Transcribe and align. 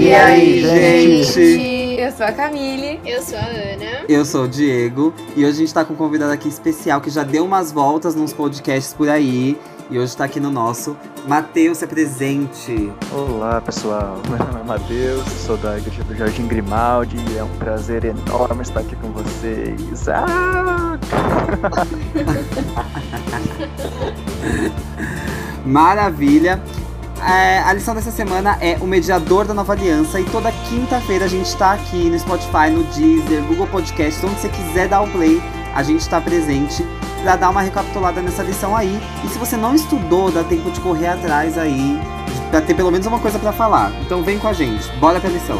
E 0.00 0.14
aí, 0.14 0.62
gente? 0.62 2.00
Eu 2.00 2.10
sou 2.10 2.24
a 2.24 2.32
Camille. 2.32 2.98
Eu 3.04 3.20
sou 3.22 3.36
a 3.36 3.42
Ana. 3.42 4.06
Eu 4.08 4.24
sou 4.24 4.44
o 4.44 4.48
Diego. 4.48 5.12
E 5.36 5.44
hoje 5.44 5.50
a 5.50 5.60
gente 5.60 5.74
tá 5.74 5.84
com 5.84 5.92
um 5.92 5.96
convidado 5.96 6.32
aqui 6.32 6.48
especial 6.48 7.02
que 7.02 7.10
já 7.10 7.22
deu 7.22 7.44
umas 7.44 7.70
voltas 7.70 8.14
nos 8.14 8.32
podcasts 8.32 8.94
por 8.94 9.10
aí. 9.10 9.58
E 9.90 9.98
hoje 9.98 10.16
tá 10.16 10.24
aqui 10.24 10.40
no 10.40 10.50
nosso. 10.50 10.96
Matheus, 11.28 11.76
se 11.78 11.84
apresente. 11.84 12.90
Olá, 13.12 13.60
pessoal. 13.60 14.16
Meu 14.26 14.38
nome 14.38 14.60
é 14.60 14.64
Matheus, 14.64 15.28
sou 15.32 15.58
da 15.58 15.76
Igreja 15.76 16.02
do 16.02 16.16
Jardim 16.16 16.46
Grimaldi 16.46 17.18
e 17.34 17.36
é 17.36 17.44
um 17.44 17.58
prazer 17.58 18.06
enorme 18.06 18.62
estar 18.62 18.80
aqui 18.80 18.96
com 18.96 19.12
vocês. 19.12 20.08
Ah! 20.08 20.98
Maravilha. 25.66 26.58
É, 27.22 27.58
a 27.60 27.72
lição 27.74 27.94
dessa 27.94 28.10
semana 28.10 28.56
é 28.62 28.78
o 28.80 28.86
mediador 28.86 29.46
da 29.46 29.52
nova 29.52 29.74
aliança 29.74 30.18
e 30.18 30.24
toda 30.24 30.50
quinta-feira 30.68 31.26
a 31.26 31.28
gente 31.28 31.46
está 31.46 31.72
aqui 31.72 32.08
no 32.08 32.18
Spotify, 32.18 32.70
no 32.72 32.82
Deezer, 32.84 33.42
Google 33.42 33.66
Podcast, 33.66 34.24
onde 34.24 34.40
você 34.40 34.48
quiser 34.48 34.88
dar 34.88 35.02
o 35.02 35.10
play, 35.10 35.40
a 35.74 35.82
gente 35.82 36.00
está 36.00 36.18
presente 36.18 36.82
para 37.22 37.36
dar 37.36 37.50
uma 37.50 37.60
recapitulada 37.60 38.22
nessa 38.22 38.42
lição 38.42 38.74
aí. 38.74 38.98
E 39.22 39.28
se 39.28 39.38
você 39.38 39.54
não 39.54 39.74
estudou, 39.74 40.30
dá 40.30 40.42
tempo 40.42 40.70
de 40.70 40.80
correr 40.80 41.08
atrás 41.08 41.58
aí, 41.58 42.00
para 42.50 42.62
ter 42.62 42.74
pelo 42.74 42.90
menos 42.90 43.06
uma 43.06 43.18
coisa 43.18 43.38
para 43.38 43.52
falar. 43.52 43.92
Então 44.00 44.22
vem 44.22 44.38
com 44.38 44.48
a 44.48 44.54
gente, 44.54 44.90
bora 44.96 45.20
pra 45.20 45.28
lição. 45.28 45.58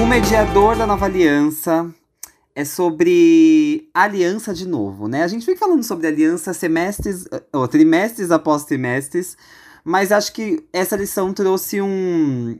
O 0.00 0.06
mediador 0.06 0.76
da 0.76 0.86
nova 0.86 1.04
aliança 1.04 1.86
é 2.56 2.64
sobre 2.64 3.90
aliança 3.92 4.54
de 4.54 4.66
novo, 4.66 5.08
né? 5.08 5.22
A 5.22 5.28
gente 5.28 5.44
vem 5.44 5.54
falando 5.54 5.84
sobre 5.84 6.06
aliança 6.06 6.54
semestres, 6.54 7.26
ou 7.52 7.68
trimestres 7.68 8.30
após 8.30 8.64
trimestres, 8.64 9.36
mas 9.84 10.10
acho 10.10 10.32
que 10.32 10.64
essa 10.72 10.96
lição 10.96 11.34
trouxe 11.34 11.82
um, 11.82 12.58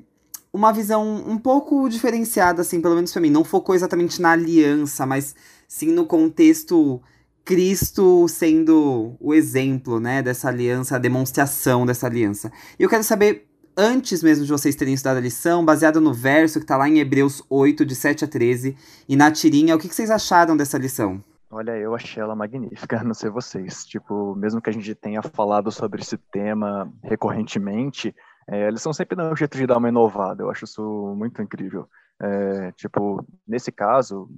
uma 0.53 0.71
visão 0.71 1.25
um 1.27 1.39
pouco 1.39 1.89
diferenciada, 1.89 2.61
assim, 2.61 2.79
pelo 2.79 2.95
menos 2.95 3.11
para 3.11 3.23
mim. 3.23 3.31
Não 3.31 3.43
focou 3.43 3.75
exatamente 3.75 4.21
na 4.21 4.33
aliança, 4.33 5.07
mas 5.07 5.35
sim 5.67 5.91
no 5.93 6.05
contexto 6.05 7.01
Cristo 7.43 8.29
sendo 8.29 9.17
o 9.19 9.33
exemplo, 9.33 9.99
né, 9.99 10.23
dessa 10.23 10.49
aliança, 10.49 10.97
a 10.97 10.99
demonstração 10.99 11.87
dessa 11.87 12.07
aliança. 12.07 12.53
E 12.79 12.83
eu 12.83 12.89
quero 12.91 13.03
saber 13.03 13.49
antes 13.77 14.23
mesmo 14.23 14.45
de 14.45 14.51
vocês 14.51 14.75
terem 14.75 14.95
estudado 14.95 15.19
a 15.19 15.21
lição, 15.21 15.65
baseado 15.65 16.01
no 16.01 16.13
verso 16.13 16.59
que 16.59 16.65
está 16.65 16.77
lá 16.77 16.89
em 16.89 16.99
Hebreus 16.99 17.43
8, 17.51 17.85
de 17.85 17.95
7 17.95 18.25
a 18.25 18.29
13, 18.29 18.77
e 19.09 19.17
na 19.17 19.31
tirinha, 19.31 19.77
o 19.77 19.79
que, 19.79 19.89
que 19.89 19.95
vocês 19.95 20.11
acharam 20.11 20.57
dessa 20.57 20.79
lição? 20.79 21.23
Olha, 21.51 21.77
eu 21.77 21.95
achei 21.95 22.23
ela 22.23 22.35
magnífica, 22.35 23.03
não 23.05 23.15
sei 23.15 23.31
vocês. 23.31 23.85
Tipo, 23.85 24.35
mesmo 24.35 24.61
que 24.61 24.71
a 24.71 24.73
gente 24.73 24.95
tenha 24.95 25.23
falado 25.23 25.71
sobre 25.71 26.03
esse 26.03 26.17
tema 26.17 26.93
recorrentemente, 27.03 28.15
é, 28.49 28.69
eles 28.69 28.81
são 28.81 28.93
sempre 28.93 29.17
dando 29.17 29.33
um 29.33 29.37
jeito 29.37 29.57
de 29.57 29.67
dar 29.67 29.79
uma 29.79 29.89
inovada. 29.89 30.43
Eu 30.43 30.51
acho 30.51 30.65
isso 30.65 31.15
muito 31.17 31.43
incrível. 31.43 31.89
É, 32.21 32.73
tipo, 32.73 33.25
nesse 33.47 33.71
caso, 33.71 34.29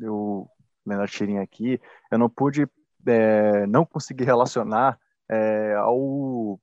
eu 0.00 0.48
lendo 0.86 1.02
a 1.02 1.06
tirinha 1.08 1.42
aqui, 1.42 1.80
eu 2.10 2.18
não 2.18 2.28
pude 2.28 2.68
é, 3.06 3.66
não 3.66 3.84
conseguir 3.84 4.24
relacionar 4.24 4.98
é, 5.28 5.74
ao 5.74 6.60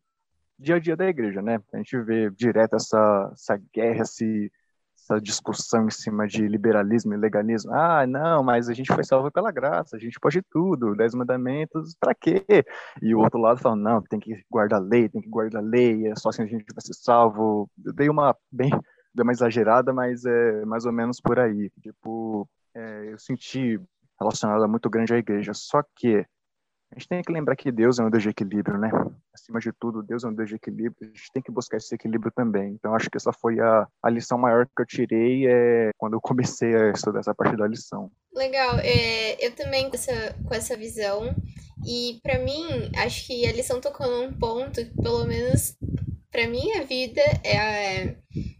dia 0.62 0.76
a 0.76 0.80
dia 0.80 0.96
da 0.96 1.08
igreja, 1.08 1.42
né? 1.42 1.60
A 1.74 1.78
gente 1.78 2.00
vê 2.02 2.30
direto 2.30 2.76
essa, 2.76 3.32
essa 3.34 3.60
guerra, 3.74 4.04
esse, 4.04 4.52
essa 4.96 5.20
discussão 5.20 5.88
em 5.88 5.90
cima 5.90 6.28
de 6.28 6.48
liberalismo 6.48 7.14
e 7.14 7.18
legalismo. 7.18 7.74
Ah, 7.74 8.06
não, 8.06 8.44
mas 8.44 8.70
a 8.70 8.74
gente 8.74 8.94
foi 8.94 9.04
salvo 9.04 9.32
pela 9.32 9.52
graça, 9.52 9.96
a 9.96 10.00
gente 10.00 10.20
pode 10.20 10.42
tudo, 10.44 10.96
dez 10.96 11.14
mandamentos, 11.16 11.96
para 12.00 12.14
quê? 12.14 12.46
E 13.02 13.14
o 13.16 13.20
outro 13.20 13.40
lado 13.40 13.60
fala, 13.60 13.76
não, 13.76 14.02
tem 14.02 14.20
que 14.20 14.44
guardar 14.50 14.80
a 14.80 14.84
lei, 14.84 15.10
tem 15.10 15.22
que 15.22 15.30
guardar 15.30 15.62
a 15.62 15.66
lei, 15.66 16.08
é 16.08 16.16
só 16.16 16.30
assim 16.30 16.44
a 16.44 16.48
gente 16.48 16.66
vai 16.74 16.82
ser 16.86 16.94
salvo. 16.94 17.70
Eu 17.84 17.94
dei 17.94 18.10
uma 18.10 18.36
bem, 18.52 18.70
dei 19.14 19.24
uma 19.24 19.32
exagerada, 19.32 19.92
mas 19.92 20.26
é 20.26 20.64
mais 20.66 20.86
ou 20.86 20.92
menos 20.92 21.20
por 21.20 21.40
aí. 21.40 21.72
Tipo, 21.82 22.48
é, 22.76 23.14
eu 23.14 23.18
senti 23.18 23.80
relacionada 24.20 24.68
muito 24.68 24.90
grande 24.90 25.14
à 25.14 25.18
igreja, 25.18 25.54
só 25.54 25.84
que 25.96 26.24
a 26.92 27.00
gente 27.00 27.08
tem 27.08 27.22
que 27.22 27.32
lembrar 27.32 27.56
que 27.56 27.72
Deus 27.72 28.00
é 28.00 28.04
um 28.04 28.10
Deus 28.10 28.22
de 28.22 28.30
equilíbrio, 28.30 28.78
né? 28.78 28.92
Acima 29.34 29.62
de 29.62 29.72
tudo, 29.72 30.04
Deus 30.04 30.26
é 30.26 30.28
um 30.28 30.34
Deus 30.34 30.50
de 30.50 30.56
equilíbrio. 30.56 30.96
A 31.02 31.06
gente 31.06 31.32
tem 31.34 31.42
que 31.42 31.52
buscar 31.52 31.78
esse 31.78 31.96
equilíbrio 31.96 32.32
também. 32.36 32.74
Então, 32.74 32.94
acho 32.94 33.10
que 33.10 33.16
essa 33.16 33.32
foi 33.32 33.62
a, 33.62 33.88
a 34.04 34.10
lição 34.10 34.38
maior 34.38 34.66
que 34.66 34.82
eu 34.82 34.86
tirei 34.86 35.48
é, 35.48 35.92
quando 35.98 36.14
eu 36.14 36.22
comecei 36.22 36.76
a 36.76 36.92
estudar 36.92 37.22
essa 37.22 37.34
parte 37.34 37.56
da 37.56 37.66
lição. 37.66 38.12
Legal. 38.36 38.78
É, 38.80 39.46
eu 39.46 39.56
também 39.56 39.90
com 39.90 39.96
essa, 39.96 40.36
com 40.46 40.54
essa 40.54 40.76
visão. 40.76 41.34
E 41.88 42.20
para 42.22 42.40
mim, 42.40 42.92
acho 42.98 43.26
que 43.26 43.48
a 43.48 43.54
lição 43.54 43.80
tocou 43.80 44.08
num 44.08 44.34
ponto 44.34 44.84
que, 44.84 45.02
pelo 45.02 45.26
menos 45.26 45.78
para 46.30 46.48
minha 46.48 46.84
vida, 46.84 47.22
é, 47.42 48.18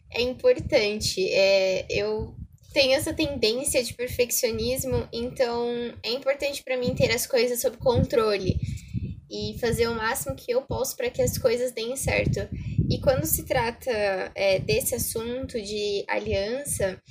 é 0.10 0.22
importante. 0.22 1.30
É, 1.30 1.86
eu 1.90 2.34
tenho 2.74 2.94
essa 2.94 3.14
tendência 3.14 3.84
de 3.84 3.94
perfeccionismo, 3.94 5.08
então 5.12 5.94
é 6.04 6.12
importante 6.12 6.64
para 6.64 6.78
mim 6.78 6.96
ter 6.96 7.12
as 7.12 7.28
coisas 7.28 7.62
sob 7.62 7.78
controle 7.78 8.58
e 9.30 9.58
fazer 9.60 9.88
o 9.88 9.96
máximo 9.96 10.36
que 10.36 10.52
eu 10.52 10.62
posso 10.62 10.96
para 10.96 11.10
que 11.10 11.22
as 11.22 11.38
coisas 11.38 11.72
deem 11.72 11.96
certo. 11.96 12.48
E 12.90 13.00
quando 13.00 13.26
se 13.26 13.46
trata 13.46 13.92
é, 14.36 14.60
desse 14.60 14.94
assunto 14.94 15.62
de 15.62 16.04
aliança, 16.08 17.02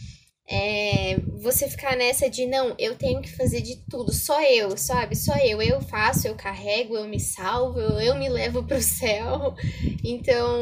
é, 0.52 1.16
você 1.40 1.68
ficar 1.68 1.96
nessa 1.96 2.28
de 2.28 2.44
não, 2.44 2.74
eu 2.76 2.96
tenho 2.96 3.22
que 3.22 3.30
fazer 3.30 3.60
de 3.60 3.76
tudo, 3.88 4.12
só 4.12 4.42
eu, 4.42 4.76
sabe? 4.76 5.16
Só 5.16 5.36
eu, 5.36 5.62
eu 5.62 5.80
faço, 5.80 6.26
eu 6.26 6.34
carrego, 6.34 6.96
eu 6.96 7.06
me 7.06 7.20
salvo, 7.20 7.78
eu 7.78 8.16
me 8.16 8.28
levo 8.28 8.64
pro 8.64 8.82
céu. 8.82 9.54
Então, 10.04 10.60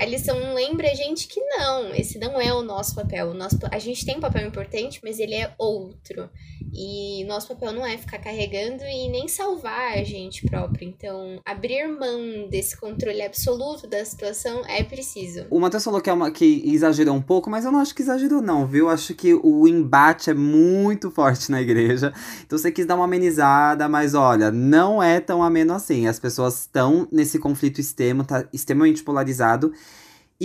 a 0.00 0.04
lição 0.04 0.54
lembra 0.54 0.90
a 0.90 0.94
gente 0.94 1.28
que 1.28 1.40
não, 1.40 1.94
esse 1.94 2.18
não 2.18 2.40
é 2.40 2.52
o 2.52 2.62
nosso 2.62 2.94
papel. 2.94 3.28
O 3.28 3.34
nosso, 3.34 3.58
a 3.70 3.78
gente 3.78 4.04
tem 4.04 4.16
um 4.16 4.20
papel 4.20 4.46
importante, 4.46 5.00
mas 5.04 5.18
ele 5.18 5.34
é 5.34 5.54
outro. 5.56 6.28
E 6.72 7.24
nosso 7.24 7.48
papel 7.48 7.72
não 7.72 7.86
é 7.86 7.96
ficar 7.96 8.18
carregando 8.18 8.82
e 8.82 9.08
nem 9.08 9.28
salvar 9.28 9.96
a 9.96 10.02
gente 10.02 10.44
próprio. 10.44 10.88
Então, 10.88 11.38
abrir 11.44 11.86
mão 11.86 12.48
desse 12.50 12.76
controle 12.76 13.22
absoluto 13.22 13.86
da 13.86 14.04
situação 14.04 14.62
é 14.66 14.82
preciso. 14.82 15.46
O 15.50 15.60
Matheus 15.60 15.84
falou 15.84 16.00
que, 16.00 16.10
é 16.10 16.12
uma, 16.12 16.32
que 16.32 16.62
exagerou 16.66 17.14
um 17.14 17.22
pouco, 17.22 17.48
mas 17.48 17.64
eu 17.64 17.70
não 17.70 17.78
acho 17.78 17.94
que 17.94 18.02
exagerou, 18.02 18.42
não, 18.42 18.66
viu? 18.66 18.88
Acho 18.88 19.14
que 19.14 19.32
o 19.32 19.68
embate 19.68 20.30
é 20.30 20.34
muito 20.34 21.10
forte 21.12 21.52
na 21.52 21.62
igreja. 21.62 22.12
Então 22.44 22.58
você 22.58 22.72
quis 22.72 22.86
dar 22.86 22.96
uma 22.96 23.04
amenizada, 23.04 23.88
mas 23.88 24.14
olha, 24.14 24.50
não 24.50 25.00
é 25.00 25.20
tão 25.20 25.42
ameno 25.42 25.74
assim. 25.74 26.08
As 26.08 26.18
pessoas 26.18 26.62
estão 26.62 27.06
nesse 27.12 27.38
conflito 27.38 27.80
extremo, 27.80 28.24
tá 28.24 28.48
extremamente 28.52 29.04
polarizado. 29.04 29.72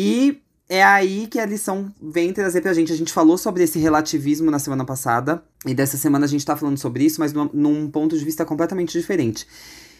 E 0.01 0.41
é 0.69 0.81
aí 0.81 1.27
que 1.27 1.37
a 1.37 1.45
lição 1.45 1.93
vem 2.01 2.31
trazer 2.31 2.61
pra 2.61 2.71
gente. 2.71 2.93
A 2.93 2.95
gente 2.95 3.11
falou 3.11 3.37
sobre 3.37 3.63
esse 3.63 3.77
relativismo 3.77 4.49
na 4.49 4.57
semana 4.57 4.85
passada, 4.85 5.43
e 5.65 5.73
dessa 5.73 5.97
semana 5.97 6.23
a 6.23 6.29
gente 6.29 6.45
tá 6.45 6.55
falando 6.55 6.77
sobre 6.77 7.03
isso, 7.03 7.19
mas 7.19 7.33
num, 7.33 7.89
ponto 7.89 8.17
de 8.17 8.23
vista 8.23 8.45
completamente 8.45 8.97
diferente. 8.97 9.45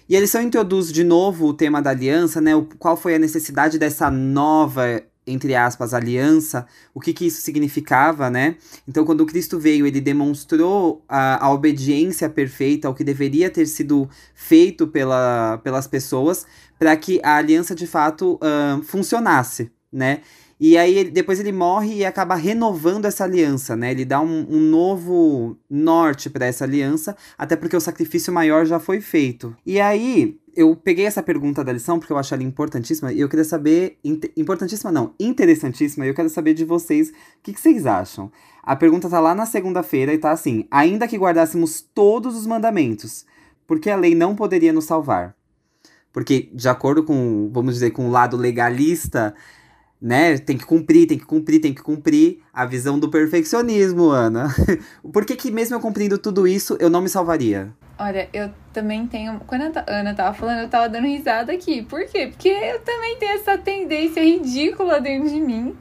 E 0.07 0.15
a 0.15 0.19
lição 0.21 0.41
introduz 0.41 0.89
de 0.89 1.03
novo 1.03 1.47
o 1.47 1.53
tema 1.53 1.81
da 1.81 1.89
aliança, 1.89 2.39
né? 2.39 2.55
O, 2.55 2.63
qual 2.63 2.95
foi 2.95 3.13
a 3.13 3.19
necessidade 3.19 3.77
dessa 3.77 4.09
nova, 4.09 5.03
entre 5.27 5.53
aspas, 5.53 5.93
aliança, 5.93 6.65
o 6.93 7.01
que, 7.01 7.11
que 7.11 7.25
isso 7.25 7.41
significava, 7.41 8.29
né? 8.29 8.55
Então, 8.87 9.03
quando 9.03 9.25
Cristo 9.25 9.59
veio, 9.59 9.85
ele 9.85 9.99
demonstrou 9.99 11.03
a, 11.09 11.45
a 11.45 11.51
obediência 11.51 12.29
perfeita 12.29 12.87
ao 12.87 12.95
que 12.95 13.03
deveria 13.03 13.49
ter 13.49 13.65
sido 13.65 14.07
feito 14.33 14.87
pela, 14.87 15.59
pelas 15.61 15.87
pessoas, 15.87 16.45
para 16.79 16.95
que 16.95 17.19
a 17.21 17.35
aliança 17.35 17.75
de 17.75 17.85
fato 17.85 18.39
uh, 18.41 18.81
funcionasse, 18.81 19.69
né? 19.91 20.21
E 20.59 20.77
aí 20.77 21.09
depois 21.09 21.39
ele 21.39 21.53
morre 21.53 21.95
e 21.95 22.05
acaba 22.05 22.35
renovando 22.35 23.05
essa 23.05 23.23
aliança, 23.23 23.75
né? 23.75 23.91
Ele 23.91 24.03
dá 24.03 24.19
um, 24.19 24.45
um 24.49 24.59
novo 24.59 25.57
norte 25.69 26.29
para 26.29 26.45
essa 26.45 26.65
aliança, 26.65 27.15
até 27.37 27.55
porque 27.55 27.77
o 27.77 27.81
sacrifício 27.81 28.33
maior 28.33 28.65
já 28.65 28.79
foi 28.79 28.99
feito. 28.99 29.55
E 29.65 29.79
aí 29.79 30.37
eu 30.55 30.75
peguei 30.75 31.05
essa 31.05 31.23
pergunta 31.23 31.63
da 31.63 31.71
lição 31.71 31.97
porque 31.97 32.11
eu 32.11 32.17
acho 32.17 32.33
ela 32.33 32.43
importantíssima 32.43 33.13
e 33.13 33.21
eu 33.21 33.29
queria 33.29 33.45
saber. 33.45 33.97
Importantíssima 34.35 34.91
não, 34.91 35.13
interessantíssima, 35.17 36.05
e 36.05 36.09
eu 36.09 36.13
quero 36.13 36.29
saber 36.29 36.53
de 36.53 36.65
vocês 36.65 37.09
o 37.09 37.13
que, 37.41 37.53
que 37.53 37.61
vocês 37.61 37.85
acham. 37.85 38.29
A 38.61 38.75
pergunta 38.75 39.09
tá 39.09 39.19
lá 39.19 39.33
na 39.33 39.45
segunda-feira 39.45 40.13
e 40.13 40.17
tá 40.17 40.31
assim: 40.31 40.67
ainda 40.69 41.07
que 41.07 41.17
guardássemos 41.17 41.81
todos 41.81 42.35
os 42.35 42.45
mandamentos, 42.45 43.25
porque 43.65 43.89
a 43.89 43.95
lei 43.95 44.13
não 44.13 44.35
poderia 44.35 44.73
nos 44.73 44.83
salvar? 44.83 45.35
Porque, 46.11 46.49
de 46.53 46.67
acordo 46.67 47.03
com, 47.03 47.49
vamos 47.53 47.75
dizer, 47.75 47.91
com 47.91 48.07
o 48.07 48.11
lado 48.11 48.35
legalista, 48.35 49.33
né? 50.01 50.37
Tem 50.37 50.57
que 50.57 50.65
cumprir, 50.65 51.07
tem 51.07 51.17
que 51.17 51.25
cumprir, 51.25 51.59
tem 51.59 51.73
que 51.73 51.81
cumprir. 51.81 52.39
A 52.53 52.65
visão 52.65 52.99
do 52.99 53.09
perfeccionismo, 53.09 54.09
Ana. 54.09 54.47
Por 55.11 55.25
que, 55.25 55.35
que 55.35 55.51
mesmo 55.51 55.75
eu 55.75 55.79
cumprindo 55.79 56.17
tudo 56.17 56.47
isso, 56.47 56.77
eu 56.79 56.89
não 56.89 57.01
me 57.01 57.09
salvaria? 57.09 57.73
Olha, 57.97 58.29
eu 58.31 58.49
também 58.71 59.05
tenho. 59.07 59.41
Quando 59.41 59.77
a 59.77 59.83
Ana 59.87 60.13
tava 60.13 60.33
falando, 60.33 60.59
eu 60.59 60.69
tava 60.69 60.87
dando 60.87 61.05
risada 61.05 61.51
aqui. 61.51 61.81
Por 61.81 62.05
quê? 62.05 62.27
Porque 62.27 62.47
eu 62.47 62.79
também 62.79 63.17
tenho 63.17 63.33
essa 63.33 63.57
tendência 63.57 64.23
ridícula 64.23 65.01
dentro 65.01 65.29
de 65.29 65.41
mim. 65.41 65.75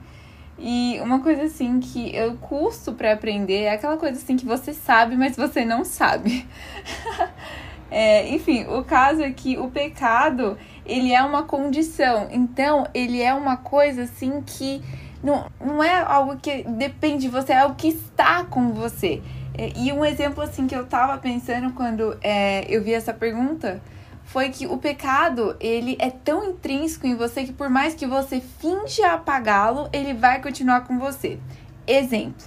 E 0.59 0.99
uma 1.01 1.21
coisa 1.21 1.45
assim 1.45 1.79
que 1.79 2.15
eu 2.15 2.35
custo 2.35 2.93
para 2.93 3.13
aprender 3.13 3.63
é 3.63 3.75
aquela 3.75 3.97
coisa 3.97 4.17
assim 4.17 4.37
que 4.37 4.45
você 4.45 4.73
sabe, 4.73 5.17
mas 5.17 5.37
você 5.37 5.65
não 5.65 5.85
sabe. 5.85 6.45
É, 7.91 8.29
enfim, 8.29 8.67
o 8.67 8.85
caso 8.85 9.23
é 9.23 9.31
que 9.31 9.57
o 9.59 9.71
pecado, 9.71 10.59
ele 10.85 11.13
é 11.13 11.23
uma 11.23 11.43
condição. 11.45 12.29
Então, 12.31 12.87
ele 12.93 13.23
é 13.23 13.33
uma 13.33 13.57
coisa 13.57 14.03
assim 14.03 14.43
que 14.45 14.83
não, 15.23 15.47
não 15.61 15.83
é 15.83 16.01
algo 16.01 16.37
que 16.37 16.63
depende 16.65 17.23
de 17.23 17.29
você, 17.29 17.53
é 17.53 17.61
algo 17.61 17.75
que 17.75 17.89
está 17.89 18.45
com 18.45 18.73
você. 18.73 19.23
É, 19.57 19.73
e 19.77 19.93
um 19.93 20.05
exemplo 20.05 20.43
assim 20.43 20.67
que 20.67 20.75
eu 20.75 20.87
tava 20.87 21.19
pensando 21.19 21.73
quando 21.73 22.17
é, 22.23 22.65
eu 22.69 22.83
vi 22.83 22.95
essa 22.95 23.13
pergunta 23.13 23.83
foi 24.29 24.51
que 24.51 24.67
o 24.67 24.77
pecado, 24.77 25.57
ele 25.59 25.97
é 25.99 26.11
tão 26.11 26.51
intrínseco 26.51 27.07
em 27.07 27.17
você 27.17 27.45
que 27.45 27.53
por 27.53 27.71
mais 27.71 27.95
que 27.95 28.07
você 28.07 28.41
finja 28.41 29.15
apagá-lo, 29.15 29.89
ele 29.91 30.13
vai 30.13 30.43
continuar 30.43 30.83
com 30.83 30.99
você. 30.99 31.39
Exemplo. 31.87 32.47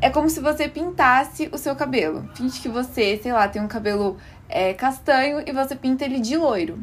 É 0.00 0.08
como 0.10 0.30
se 0.30 0.38
você 0.38 0.68
pintasse 0.68 1.48
o 1.52 1.58
seu 1.58 1.74
cabelo. 1.74 2.30
Finge 2.36 2.60
que 2.60 2.68
você, 2.68 3.18
sei 3.20 3.32
lá, 3.32 3.48
tem 3.48 3.60
um 3.60 3.66
cabelo 3.66 4.16
é, 4.48 4.74
castanho 4.74 5.42
e 5.46 5.52
você 5.52 5.76
pinta 5.76 6.04
ele 6.04 6.20
de 6.20 6.36
loiro. 6.36 6.78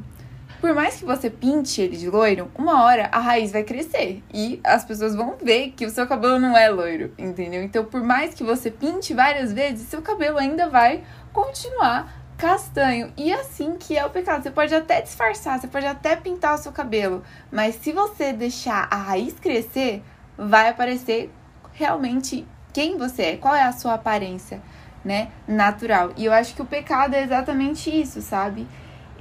Por 0.62 0.74
mais 0.74 0.96
que 0.96 1.06
você 1.06 1.30
pinte 1.30 1.82
ele 1.82 1.98
de 1.98 2.10
loiro, 2.10 2.50
uma 2.56 2.84
hora 2.84 3.10
a 3.12 3.20
raiz 3.20 3.52
vai 3.52 3.64
crescer 3.64 4.24
e 4.34 4.60
as 4.64 4.84
pessoas 4.84 5.16
vão 5.16 5.36
ver 5.42 5.72
que 5.72 5.86
o 5.86 5.90
seu 5.90 6.08
cabelo 6.08 6.40
não 6.40 6.58
é 6.58 6.70
loiro, 6.70 7.14
entendeu? 7.18 7.62
Então, 7.62 7.86
por 7.86 8.02
mais 8.02 8.34
que 8.34 8.44
você 8.44 8.72
pinte 8.72 9.14
várias 9.14 9.54
vezes, 9.54 9.88
seu 9.88 10.02
cabelo 10.02 10.38
ainda 10.38 10.70
vai 10.70 11.04
continuar 11.32 12.26
castanho. 12.38 13.14
E 13.18 13.32
assim 13.32 13.76
que 13.78 13.98
é 13.98 14.06
o 14.06 14.10
pecado. 14.10 14.44
Você 14.44 14.52
pode 14.52 14.74
até 14.74 15.02
disfarçar, 15.02 15.60
você 15.60 15.68
pode 15.68 15.86
até 15.86 16.16
pintar 16.16 16.56
o 16.56 16.58
seu 16.58 16.72
cabelo, 16.72 17.24
mas 17.52 17.76
se 17.76 17.92
você 17.92 18.34
deixar 18.34 18.88
a 18.90 18.96
raiz 18.96 19.34
crescer, 19.40 20.04
vai 20.38 20.70
aparecer 20.70 21.32
realmente 21.74 22.48
quem 22.74 22.98
você 22.98 23.24
é, 23.24 23.38
qual 23.38 23.56
é 23.56 23.64
a 23.64 23.72
sua 23.72 23.94
aparência, 23.94 24.62
né, 25.06 25.30
natural. 25.48 26.12
E 26.18 26.26
eu 26.26 26.34
acho 26.34 26.56
que 26.56 26.62
o 26.62 26.66
pecado 26.66 27.14
é 27.14 27.24
exatamente 27.24 27.90
isso, 27.90 28.22
sabe? 28.22 28.68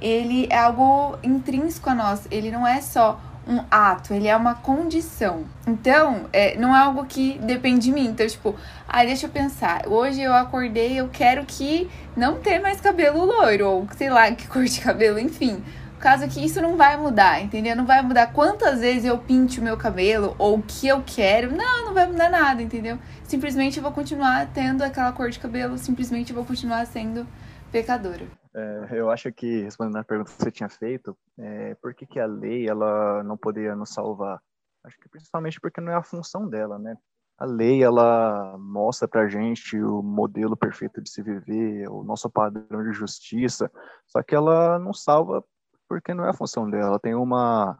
Ele 0.01 0.47
é 0.49 0.57
algo 0.57 1.17
intrínseco 1.23 1.89
a 1.89 1.95
nós, 1.95 2.27
ele 2.31 2.51
não 2.51 2.67
é 2.67 2.81
só 2.81 3.21
um 3.47 3.63
ato, 3.69 4.13
ele 4.13 4.27
é 4.27 4.35
uma 4.35 4.55
condição. 4.55 5.45
Então, 5.67 6.25
é, 6.33 6.57
não 6.57 6.75
é 6.75 6.79
algo 6.79 7.05
que 7.05 7.37
depende 7.39 7.85
de 7.85 7.91
mim. 7.91 8.07
Então, 8.07 8.25
tipo, 8.25 8.55
ah, 8.87 9.05
deixa 9.05 9.27
eu 9.27 9.29
pensar. 9.29 9.87
Hoje 9.87 10.19
eu 10.21 10.33
acordei, 10.33 10.99
eu 10.99 11.09
quero 11.09 11.45
que 11.45 11.89
não 12.17 12.39
ter 12.39 12.59
mais 12.59 12.81
cabelo 12.81 13.23
loiro, 13.23 13.69
ou 13.69 13.87
sei 13.95 14.09
lá, 14.09 14.31
que 14.31 14.47
cor 14.47 14.65
de 14.65 14.81
cabelo, 14.81 15.19
enfim. 15.19 15.63
Caso 15.99 16.27
que 16.27 16.43
isso 16.43 16.61
não 16.61 16.77
vai 16.77 16.97
mudar, 16.97 17.41
entendeu? 17.41 17.75
Não 17.75 17.85
vai 17.85 18.01
mudar 18.01 18.31
quantas 18.33 18.81
vezes 18.81 19.05
eu 19.05 19.17
pinte 19.17 19.59
o 19.59 19.63
meu 19.63 19.77
cabelo 19.77 20.35
ou 20.37 20.57
o 20.57 20.61
que 20.61 20.87
eu 20.87 21.03
quero. 21.05 21.51
Não, 21.51 21.85
não 21.85 21.93
vai 21.93 22.07
mudar 22.07 22.29
nada, 22.29 22.61
entendeu? 22.61 22.99
Simplesmente 23.23 23.77
eu 23.77 23.83
vou 23.83 23.91
continuar 23.91 24.51
tendo 24.53 24.83
aquela 24.83 25.11
cor 25.11 25.29
de 25.29 25.39
cabelo, 25.39 25.77
simplesmente 25.77 26.31
eu 26.31 26.35
vou 26.35 26.45
continuar 26.45 26.85
sendo 26.85 27.25
pecadora. 27.71 28.25
É, 28.53 28.87
eu 28.91 29.09
acho 29.09 29.31
que, 29.33 29.63
respondendo 29.63 29.97
a 29.97 30.03
pergunta 30.03 30.31
que 30.31 30.43
você 30.43 30.51
tinha 30.51 30.69
feito, 30.69 31.17
é, 31.37 31.75
por 31.75 31.93
que, 31.93 32.05
que 32.05 32.19
a 32.19 32.25
lei 32.25 32.69
ela 32.69 33.23
não 33.23 33.35
poderia 33.35 33.75
nos 33.75 33.89
salvar? 33.89 34.39
Acho 34.83 34.97
que 34.99 35.09
principalmente 35.09 35.59
porque 35.59 35.81
não 35.81 35.91
é 35.91 35.95
a 35.95 36.03
função 36.03 36.47
dela, 36.47 36.77
né? 36.77 36.95
A 37.37 37.43
lei, 37.43 37.83
ela 37.83 38.57
mostra 38.57 39.09
pra 39.09 39.27
gente 39.27 39.77
o 39.77 40.01
modelo 40.01 40.55
perfeito 40.55 41.01
de 41.01 41.09
se 41.09 41.21
viver, 41.21 41.89
o 41.89 42.01
nosso 42.01 42.29
padrão 42.29 42.81
de 42.81 42.93
justiça, 42.93 43.69
só 44.07 44.23
que 44.23 44.33
ela 44.33 44.79
não 44.79 44.93
salva 44.93 45.43
porque 45.87 46.13
não 46.13 46.25
é 46.25 46.29
a 46.29 46.33
função 46.33 46.69
dela. 46.69 46.87
Ela 46.87 46.99
tem 46.99 47.15
uma, 47.15 47.77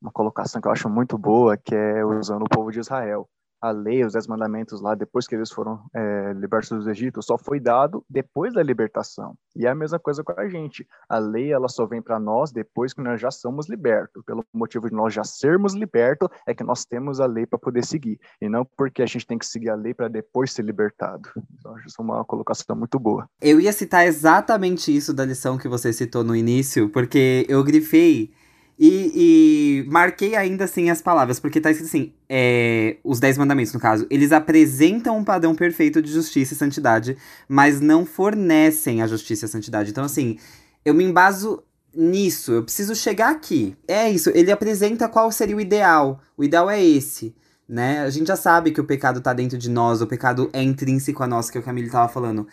uma 0.00 0.12
colocação 0.12 0.60
que 0.60 0.68
eu 0.68 0.72
acho 0.72 0.88
muito 0.88 1.16
boa, 1.18 1.56
que 1.56 1.74
é 1.74 2.04
usando 2.04 2.42
o 2.42 2.48
povo 2.48 2.70
de 2.70 2.80
Israel 2.80 3.28
a 3.62 3.70
lei, 3.70 4.04
os 4.04 4.14
dez 4.14 4.26
mandamentos 4.26 4.82
lá, 4.82 4.96
depois 4.96 5.28
que 5.28 5.36
eles 5.36 5.52
foram 5.52 5.80
é, 5.94 6.32
libertos 6.32 6.84
do 6.84 6.90
Egito, 6.90 7.22
só 7.22 7.38
foi 7.38 7.60
dado 7.60 8.04
depois 8.10 8.52
da 8.52 8.60
libertação. 8.60 9.36
E 9.54 9.66
é 9.66 9.70
a 9.70 9.74
mesma 9.74 10.00
coisa 10.00 10.24
com 10.24 10.32
a 10.38 10.48
gente. 10.48 10.84
A 11.08 11.18
lei, 11.18 11.52
ela 11.52 11.68
só 11.68 11.86
vem 11.86 12.02
para 12.02 12.18
nós 12.18 12.50
depois 12.50 12.92
que 12.92 13.00
nós 13.00 13.20
já 13.20 13.30
somos 13.30 13.68
libertos. 13.68 14.24
Pelo 14.24 14.44
motivo 14.52 14.88
de 14.88 14.96
nós 14.96 15.14
já 15.14 15.22
sermos 15.22 15.74
libertos, 15.74 16.28
é 16.44 16.52
que 16.52 16.64
nós 16.64 16.84
temos 16.84 17.20
a 17.20 17.26
lei 17.26 17.46
para 17.46 17.56
poder 17.56 17.84
seguir. 17.84 18.18
E 18.40 18.48
não 18.48 18.66
porque 18.76 19.00
a 19.00 19.06
gente 19.06 19.24
tem 19.24 19.38
que 19.38 19.46
seguir 19.46 19.70
a 19.70 19.76
lei 19.76 19.94
para 19.94 20.08
depois 20.08 20.52
ser 20.52 20.64
libertado. 20.64 21.28
Então, 21.56 21.76
acho 21.76 21.86
isso 21.86 22.02
uma 22.02 22.24
colocação 22.24 22.74
muito 22.74 22.98
boa. 22.98 23.28
Eu 23.40 23.60
ia 23.60 23.72
citar 23.72 24.04
exatamente 24.04 24.94
isso 24.94 25.14
da 25.14 25.24
lição 25.24 25.56
que 25.56 25.68
você 25.68 25.92
citou 25.92 26.24
no 26.24 26.34
início, 26.34 26.88
porque 26.88 27.46
eu 27.48 27.62
grifei 27.62 28.32
e, 28.78 29.84
e, 29.84 29.90
marquei 29.90 30.34
ainda 30.34 30.64
assim 30.64 30.90
as 30.90 31.00
palavras, 31.00 31.38
porque 31.38 31.60
tá 31.60 31.70
escrito 31.70 31.88
assim: 31.88 32.12
é, 32.28 32.96
os 33.04 33.20
Dez 33.20 33.38
Mandamentos, 33.38 33.72
no 33.72 33.80
caso, 33.80 34.06
eles 34.10 34.32
apresentam 34.32 35.18
um 35.18 35.24
padrão 35.24 35.54
perfeito 35.54 36.02
de 36.02 36.10
justiça 36.10 36.54
e 36.54 36.56
santidade, 36.56 37.16
mas 37.48 37.80
não 37.80 38.04
fornecem 38.04 39.02
a 39.02 39.06
justiça 39.06 39.44
e 39.44 39.46
a 39.46 39.48
santidade. 39.48 39.90
Então, 39.90 40.04
assim, 40.04 40.38
eu 40.84 40.94
me 40.94 41.04
embaso 41.04 41.62
nisso, 41.94 42.52
eu 42.52 42.64
preciso 42.64 42.94
chegar 42.94 43.30
aqui. 43.30 43.76
É 43.86 44.10
isso, 44.10 44.30
ele 44.34 44.50
apresenta 44.50 45.08
qual 45.08 45.30
seria 45.30 45.56
o 45.56 45.60
ideal. 45.60 46.20
O 46.36 46.42
ideal 46.42 46.68
é 46.70 46.82
esse. 46.82 47.34
Né? 47.68 48.00
A 48.00 48.10
gente 48.10 48.26
já 48.26 48.36
sabe 48.36 48.70
que 48.70 48.80
o 48.80 48.84
pecado 48.84 49.20
tá 49.20 49.32
dentro 49.32 49.56
de 49.56 49.70
nós, 49.70 50.02
o 50.02 50.06
pecado 50.06 50.50
é 50.52 50.62
intrínseco 50.62 51.22
a 51.22 51.26
nós, 51.26 51.48
que 51.48 51.56
é 51.56 51.60
o 51.60 51.64
Camille 51.64 51.88
tava 51.88 52.08
falando. 52.12 52.46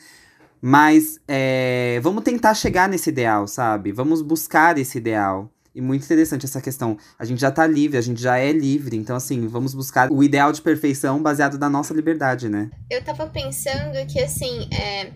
Mas 0.61 1.19
é, 1.27 1.99
vamos 2.01 2.23
tentar 2.23 2.53
chegar 2.53 2.87
nesse 2.87 3.09
ideal, 3.09 3.47
sabe? 3.47 3.91
Vamos 3.91 4.21
buscar 4.21 4.77
esse 4.77 4.97
ideal. 4.97 5.51
E 5.79 5.81
muito 5.81 6.03
interessante 6.03 6.45
essa 6.45 6.61
questão. 6.61 6.97
A 7.17 7.23
gente 7.23 7.39
já 7.39 7.49
tá 7.49 7.65
livre, 7.65 7.97
a 7.97 8.01
gente 8.01 8.21
já 8.21 8.37
é 8.37 8.51
livre. 8.51 8.97
Então, 8.97 9.15
assim, 9.15 9.47
vamos 9.47 9.73
buscar 9.73 10.11
o 10.11 10.21
ideal 10.21 10.51
de 10.51 10.61
perfeição 10.61 11.23
baseado 11.23 11.57
na 11.57 11.69
nossa 11.69 11.93
liberdade, 11.93 12.49
né? 12.49 12.69
Eu 12.91 13.01
tava 13.01 13.25
pensando 13.27 14.05
que, 14.05 14.19
assim, 14.19 14.67
é, 14.73 15.13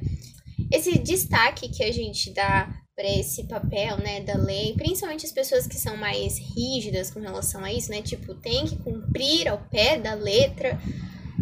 esse 0.72 0.98
destaque 1.00 1.68
que 1.68 1.84
a 1.84 1.92
gente 1.92 2.34
dá 2.34 2.74
para 2.96 3.10
esse 3.20 3.44
papel, 3.44 3.98
né, 3.98 4.22
da 4.22 4.38
lei, 4.38 4.74
principalmente 4.78 5.26
as 5.26 5.34
pessoas 5.34 5.68
que 5.68 5.76
são 5.76 5.98
mais 5.98 6.38
rígidas 6.38 7.12
com 7.12 7.20
relação 7.20 7.62
a 7.66 7.74
isso, 7.74 7.90
né, 7.90 8.02
tipo, 8.02 8.36
tem 8.36 8.66
que 8.66 8.78
cumprir 8.78 9.50
ao 9.50 9.58
pé 9.58 9.98
da 9.98 10.14
letra, 10.14 10.80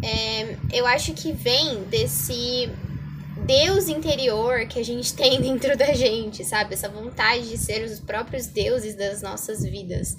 é, 0.02 0.56
eu 0.72 0.88
acho 0.88 1.14
que 1.14 1.34
vem 1.34 1.84
desse 1.90 2.70
Deus 3.46 3.88
interior 3.88 4.68
que 4.68 4.80
a 4.80 4.84
gente 4.84 5.14
tem 5.14 5.40
dentro 5.42 5.78
da 5.78 5.94
gente, 5.94 6.44
sabe? 6.44 6.74
Essa 6.74 6.90
vontade 6.90 7.50
de 7.50 7.58
ser 7.58 7.84
os 7.84 8.00
próprios 8.00 8.48
deuses 8.48 8.96
das 8.96 9.22
nossas 9.22 9.64
vidas. 9.64 10.16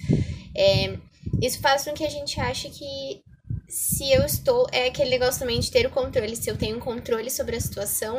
É, 0.56 0.98
isso 1.40 1.60
faz 1.60 1.84
com 1.84 1.92
que 1.92 2.04
a 2.04 2.10
gente 2.10 2.40
ache 2.40 2.68
que 2.68 3.22
se 3.72 4.12
eu 4.12 4.24
estou. 4.26 4.66
É 4.70 4.88
aquele 4.88 5.10
negócio 5.10 5.40
também 5.40 5.58
de 5.58 5.70
ter 5.70 5.86
o 5.86 5.90
controle. 5.90 6.36
Se 6.36 6.50
eu 6.50 6.56
tenho 6.56 6.78
controle 6.78 7.30
sobre 7.30 7.56
a 7.56 7.60
situação, 7.60 8.18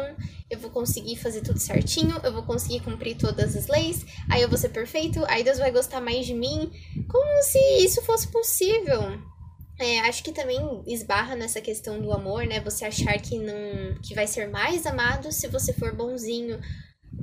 eu 0.49 0.57
vou 0.57 0.71
conseguir 0.71 1.15
fazer 1.15 1.41
tudo 1.41 1.59
certinho, 1.59 2.19
eu 2.23 2.33
vou 2.33 2.43
conseguir 2.43 2.79
cumprir 2.79 3.15
todas 3.15 3.55
as 3.55 3.67
leis, 3.67 4.03
aí 4.29 4.41
eu 4.41 4.49
vou 4.49 4.57
ser 4.57 4.69
perfeito, 4.69 5.23
aí 5.27 5.43
Deus 5.43 5.59
vai 5.59 5.71
gostar 5.71 6.01
mais 6.01 6.25
de 6.25 6.33
mim. 6.33 6.71
Como 7.07 7.43
se 7.43 7.59
isso 7.83 8.01
fosse 8.01 8.27
possível. 8.29 9.19
É, 9.79 10.01
acho 10.01 10.23
que 10.23 10.31
também 10.31 10.83
esbarra 10.85 11.35
nessa 11.35 11.59
questão 11.59 11.99
do 11.99 12.11
amor, 12.11 12.45
né? 12.45 12.59
Você 12.61 12.85
achar 12.85 13.19
que 13.19 13.37
não 13.39 13.99
que 14.01 14.13
vai 14.13 14.27
ser 14.27 14.47
mais 14.47 14.85
amado 14.85 15.31
se 15.31 15.47
você 15.47 15.73
for 15.73 15.95
bonzinho 15.95 16.59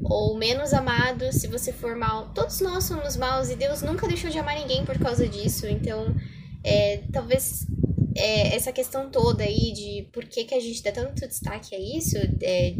ou 0.02 0.36
menos 0.36 0.72
amado 0.72 1.32
se 1.32 1.46
você 1.46 1.72
for 1.72 1.96
mal. 1.96 2.32
Todos 2.34 2.60
nós 2.60 2.84
somos 2.84 3.16
maus 3.16 3.50
e 3.50 3.56
Deus 3.56 3.82
nunca 3.82 4.06
deixou 4.06 4.30
de 4.30 4.38
amar 4.38 4.56
ninguém 4.58 4.84
por 4.84 4.98
causa 4.98 5.28
disso. 5.28 5.66
Então, 5.66 6.14
é, 6.64 7.02
talvez 7.12 7.66
é, 8.16 8.54
essa 8.54 8.72
questão 8.72 9.10
toda 9.10 9.44
aí 9.44 9.72
de 9.72 10.08
por 10.12 10.24
que, 10.24 10.44
que 10.44 10.54
a 10.54 10.60
gente 10.60 10.82
dá 10.82 10.92
tanto 10.92 11.26
destaque 11.26 11.74
a 11.74 11.78
isso, 11.78 12.16
é, 12.42 12.74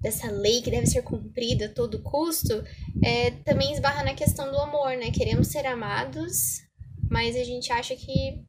dessa 0.00 0.30
lei 0.30 0.62
que 0.62 0.70
deve 0.70 0.86
ser 0.86 1.02
cumprida 1.02 1.66
a 1.66 1.72
todo 1.72 2.02
custo, 2.02 2.62
é, 3.02 3.32
também 3.44 3.72
esbarra 3.72 4.04
na 4.04 4.14
questão 4.14 4.50
do 4.50 4.58
amor, 4.58 4.96
né? 4.96 5.10
Queremos 5.10 5.48
ser 5.48 5.66
amados, 5.66 6.62
mas 7.10 7.36
a 7.36 7.44
gente 7.44 7.72
acha 7.72 7.96
que 7.96 8.44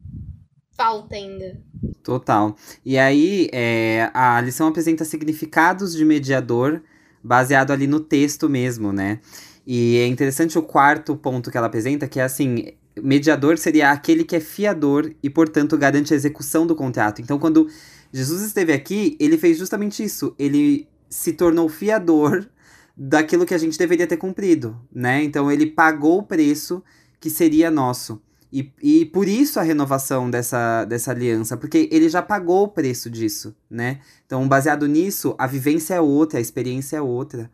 falta 0.77 1.15
ainda. 1.15 1.59
Total. 2.03 2.55
E 2.85 2.97
aí, 2.97 3.49
é, 3.51 4.09
a 4.13 4.39
lição 4.39 4.67
apresenta 4.67 5.03
significados 5.03 5.93
de 5.93 6.05
mediador 6.05 6.81
baseado 7.23 7.71
ali 7.71 7.87
no 7.87 7.99
texto 7.99 8.47
mesmo, 8.47 8.93
né? 8.93 9.19
E 9.65 9.97
é 9.97 10.07
interessante 10.07 10.57
o 10.57 10.61
quarto 10.61 11.15
ponto 11.17 11.51
que 11.51 11.57
ela 11.57 11.67
apresenta, 11.67 12.07
que 12.07 12.19
é 12.19 12.23
assim, 12.23 12.67
mediador 13.01 13.57
seria 13.57 13.91
aquele 13.91 14.23
que 14.23 14.35
é 14.35 14.39
fiador 14.39 15.13
e, 15.21 15.29
portanto, 15.29 15.77
garante 15.77 16.13
a 16.13 16.15
execução 16.15 16.65
do 16.65 16.75
contrato. 16.75 17.21
Então, 17.21 17.37
quando 17.37 17.67
Jesus 18.11 18.43
esteve 18.43 18.71
aqui, 18.71 19.17
ele 19.19 19.37
fez 19.37 19.57
justamente 19.57 20.03
isso. 20.03 20.33
Ele 20.39 20.87
se 21.09 21.33
tornou 21.33 21.67
fiador 21.67 22.47
daquilo 22.95 23.45
que 23.45 23.53
a 23.53 23.57
gente 23.57 23.77
deveria 23.77 24.07
ter 24.07 24.17
cumprido, 24.17 24.79
né? 24.91 25.21
Então, 25.23 25.51
ele 25.51 25.65
pagou 25.65 26.19
o 26.19 26.23
preço 26.23 26.81
que 27.19 27.29
seria 27.29 27.69
nosso. 27.69 28.21
E, 28.51 28.71
e 28.81 29.05
por 29.05 29.27
isso 29.27 29.59
a 29.59 29.63
renovação 29.63 30.29
dessa, 30.29 30.85
dessa 30.85 31.11
aliança, 31.11 31.57
porque 31.57 31.89
ele 31.91 32.07
já 32.07 32.21
pagou 32.21 32.63
o 32.63 32.67
preço 32.67 33.09
disso, 33.09 33.55
né? 33.69 33.99
Então, 34.25 34.47
baseado 34.47 34.87
nisso, 34.87 35.35
a 35.37 35.45
vivência 35.45 35.95
é 35.95 36.01
outra, 36.01 36.39
a 36.39 36.41
experiência 36.41 36.97
é 36.97 37.01
outra. 37.01 37.51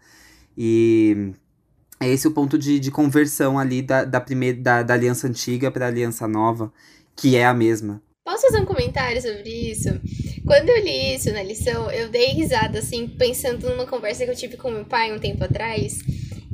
E 0.55 1.33
é 1.99 2.09
esse 2.09 2.27
o 2.27 2.31
ponto 2.31 2.57
de, 2.57 2.79
de 2.79 2.91
conversão 2.91 3.57
ali 3.57 3.81
da, 3.81 4.03
da, 4.03 4.21
primeira, 4.21 4.59
da, 4.59 4.83
da 4.83 4.93
aliança 4.93 5.27
antiga 5.27 5.71
para 5.71 5.85
a 5.85 5.89
aliança 5.89 6.27
nova, 6.27 6.71
que 7.15 7.35
é 7.35 7.45
a 7.45 7.53
mesma. 7.53 8.01
Posso 8.25 8.47
fazer 8.47 8.61
um 8.61 8.65
comentário 8.65 9.21
sobre 9.21 9.49
isso? 9.49 9.89
Quando 10.45 10.69
eu 10.69 10.83
li 10.83 11.15
isso 11.15 11.31
na 11.31 11.43
lição, 11.43 11.89
eu 11.91 12.09
dei 12.09 12.27
risada, 12.27 12.79
assim, 12.79 13.07
pensando 13.07 13.69
numa 13.69 13.85
conversa 13.85 14.25
que 14.25 14.31
eu 14.31 14.35
tive 14.35 14.57
com 14.57 14.71
meu 14.71 14.85
pai 14.85 15.13
um 15.13 15.19
tempo 15.19 15.43
atrás. 15.43 15.97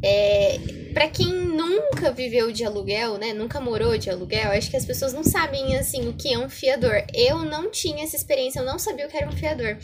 É, 0.04 0.58
para 0.94 1.08
quem 1.08 1.28
nunca 1.28 2.12
viveu 2.12 2.52
de 2.52 2.64
aluguel, 2.64 3.18
né, 3.18 3.34
nunca 3.34 3.60
morou 3.60 3.98
de 3.98 4.10
aluguel, 4.10 4.52
acho 4.52 4.70
que 4.70 4.78
as 4.78 4.86
pessoas 4.86 5.14
não 5.14 5.24
sabem, 5.24 5.76
assim, 5.76 6.08
o 6.08 6.14
que 6.14 6.34
é 6.34 6.40
um 6.40 6.50
fiador. 6.50 7.04
Eu 7.14 7.40
não 7.40 7.70
tinha 7.70 8.04
essa 8.04 8.16
experiência, 8.16 8.60
eu 8.60 8.66
não 8.66 8.80
sabia 8.80 9.06
o 9.06 9.10
que 9.10 9.18
era 9.18 9.28
um 9.28 9.36
fiador. 9.36 9.78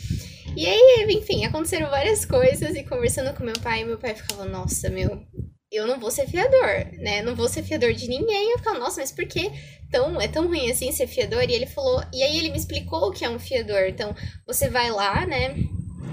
E 0.56 0.66
aí, 0.66 1.06
enfim, 1.10 1.44
aconteceram 1.44 1.90
várias 1.90 2.24
coisas 2.24 2.74
e 2.74 2.82
conversando 2.82 3.34
com 3.36 3.44
meu 3.44 3.58
pai, 3.60 3.84
meu 3.84 3.98
pai 3.98 4.14
ficava, 4.14 4.44
nossa, 4.44 4.88
meu, 4.88 5.22
eu 5.70 5.86
não 5.86 5.98
vou 5.98 6.10
ser 6.10 6.26
fiador, 6.26 6.86
né? 6.98 7.22
Não 7.22 7.34
vou 7.34 7.48
ser 7.48 7.62
fiador 7.62 7.92
de 7.92 8.08
ninguém. 8.08 8.52
Eu 8.52 8.58
ficava, 8.58 8.78
nossa, 8.78 9.00
mas 9.00 9.12
por 9.12 9.26
que 9.26 9.50
tão, 9.90 10.20
é 10.20 10.28
tão 10.28 10.46
ruim 10.46 10.70
assim 10.70 10.90
ser 10.92 11.06
fiador? 11.06 11.42
E 11.42 11.52
ele 11.52 11.66
falou, 11.66 12.02
e 12.12 12.22
aí 12.22 12.38
ele 12.38 12.50
me 12.50 12.56
explicou 12.56 13.08
o 13.08 13.12
que 13.12 13.24
é 13.24 13.28
um 13.28 13.38
fiador. 13.38 13.82
Então, 13.88 14.14
você 14.46 14.68
vai 14.68 14.90
lá, 14.90 15.26
né? 15.26 15.54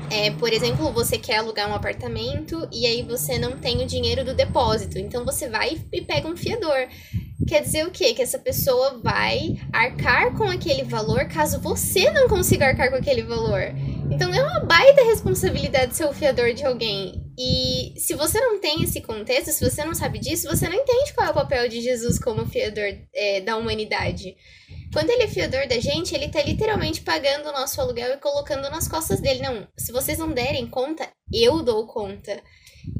É, 0.09 0.31
por 0.31 0.51
exemplo, 0.53 0.91
você 0.91 1.17
quer 1.17 1.37
alugar 1.37 1.69
um 1.69 1.73
apartamento 1.73 2.67
e 2.71 2.85
aí 2.85 3.01
você 3.01 3.37
não 3.37 3.57
tem 3.57 3.81
o 3.81 3.87
dinheiro 3.87 4.23
do 4.23 4.33
depósito. 4.33 4.99
Então 4.99 5.25
você 5.25 5.49
vai 5.49 5.79
e 5.91 6.01
pega 6.01 6.27
um 6.27 6.37
fiador. 6.37 6.87
Quer 7.47 7.61
dizer 7.61 7.85
o 7.85 7.91
quê? 7.91 8.13
Que 8.13 8.21
essa 8.21 8.39
pessoa 8.39 8.99
vai 9.03 9.59
arcar 9.71 10.35
com 10.37 10.45
aquele 10.45 10.83
valor 10.83 11.25
caso 11.25 11.59
você 11.59 12.09
não 12.11 12.27
consiga 12.27 12.67
arcar 12.67 12.89
com 12.89 12.95
aquele 12.95 13.23
valor. 13.23 13.73
Então 14.11 14.33
é 14.33 14.41
uma 14.41 14.59
baita 14.61 15.03
responsabilidade 15.03 15.95
ser 15.95 16.05
o 16.05 16.13
fiador 16.13 16.53
de 16.53 16.63
alguém. 16.63 17.23
E 17.37 17.93
se 17.97 18.13
você 18.13 18.39
não 18.39 18.59
tem 18.59 18.83
esse 18.83 19.01
contexto, 19.01 19.51
se 19.51 19.67
você 19.67 19.83
não 19.83 19.95
sabe 19.95 20.19
disso, 20.19 20.47
você 20.47 20.69
não 20.69 20.75
entende 20.75 21.13
qual 21.13 21.27
é 21.27 21.31
o 21.31 21.33
papel 21.33 21.67
de 21.67 21.81
Jesus 21.81 22.19
como 22.19 22.45
fiador 22.45 22.95
é, 23.13 23.41
da 23.41 23.57
humanidade. 23.57 24.35
Quando 24.93 25.09
ele 25.09 25.23
é 25.23 25.27
fiador 25.27 25.67
da 25.67 25.79
gente, 25.79 26.13
ele 26.13 26.29
tá 26.29 26.39
literalmente 26.43 27.01
pagando 27.01 27.49
o 27.49 27.51
nosso 27.51 27.81
aluguel 27.81 28.13
e 28.13 28.17
colocando 28.17 28.69
nas 28.69 28.87
costas 28.87 29.19
dele. 29.19 29.41
Não, 29.41 29.67
se 29.75 29.91
vocês 29.91 30.19
não 30.19 30.31
derem 30.31 30.67
conta, 30.67 31.09
eu 31.33 31.63
dou 31.63 31.87
conta. 31.87 32.39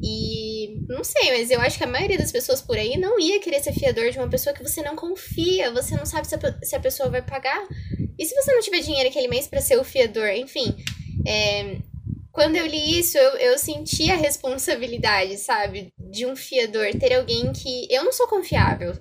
E 0.02 0.76
não 0.88 1.04
sei, 1.04 1.30
mas 1.30 1.50
eu 1.52 1.60
acho 1.60 1.78
que 1.78 1.84
a 1.84 1.86
maioria 1.86 2.18
das 2.18 2.32
pessoas 2.32 2.60
por 2.60 2.76
aí 2.76 2.98
não 2.98 3.20
ia 3.20 3.40
querer 3.40 3.60
ser 3.60 3.72
fiador 3.72 4.10
de 4.10 4.18
uma 4.18 4.28
pessoa 4.28 4.54
que 4.54 4.62
você 4.62 4.82
não 4.82 4.96
confia, 4.96 5.70
você 5.70 5.96
não 5.96 6.04
sabe 6.04 6.26
se 6.26 6.34
a, 6.34 6.38
se 6.62 6.74
a 6.74 6.80
pessoa 6.80 7.08
vai 7.08 7.22
pagar. 7.22 7.64
E 8.18 8.26
se 8.26 8.34
você 8.34 8.52
não 8.52 8.60
tiver 8.60 8.80
dinheiro 8.80 9.08
aquele 9.08 9.28
mês 9.28 9.46
para 9.46 9.60
ser 9.60 9.78
o 9.78 9.84
fiador? 9.84 10.30
Enfim, 10.30 10.74
é, 11.24 11.76
quando 12.32 12.56
eu 12.56 12.66
li 12.66 12.98
isso, 12.98 13.16
eu, 13.16 13.36
eu 13.36 13.58
senti 13.58 14.10
a 14.10 14.16
responsabilidade, 14.16 15.36
sabe? 15.36 15.92
De 15.96 16.26
um 16.26 16.34
fiador, 16.34 16.90
ter 16.98 17.12
alguém 17.14 17.52
que. 17.52 17.86
Eu 17.88 18.02
não 18.02 18.12
sou 18.12 18.26
confiável 18.26 18.98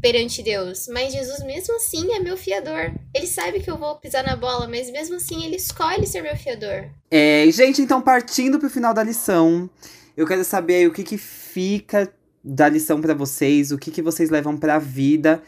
perante 0.00 0.42
Deus, 0.42 0.86
mas 0.88 1.12
Jesus, 1.12 1.42
mesmo 1.44 1.74
assim, 1.76 2.12
é 2.12 2.20
meu 2.20 2.36
fiador. 2.36 2.92
Ele 3.14 3.26
sabe 3.26 3.60
que 3.60 3.70
eu 3.70 3.76
vou 3.76 3.96
pisar 3.96 4.24
na 4.24 4.36
bola, 4.36 4.68
mas 4.68 4.90
mesmo 4.90 5.16
assim, 5.16 5.44
ele 5.44 5.56
escolhe 5.56 6.06
ser 6.06 6.22
meu 6.22 6.36
fiador. 6.36 6.88
É, 7.10 7.46
gente, 7.50 7.82
então, 7.82 8.00
partindo 8.00 8.58
pro 8.58 8.70
final 8.70 8.94
da 8.94 9.02
lição, 9.02 9.68
eu 10.16 10.26
quero 10.26 10.44
saber 10.44 10.76
aí 10.76 10.86
o 10.86 10.92
que, 10.92 11.02
que 11.02 11.18
fica 11.18 12.12
da 12.42 12.68
lição 12.68 13.00
para 13.00 13.14
vocês, 13.14 13.72
o 13.72 13.78
que, 13.78 13.90
que 13.90 14.02
vocês 14.02 14.30
levam 14.30 14.56
pra 14.56 14.78
vida 14.78 15.42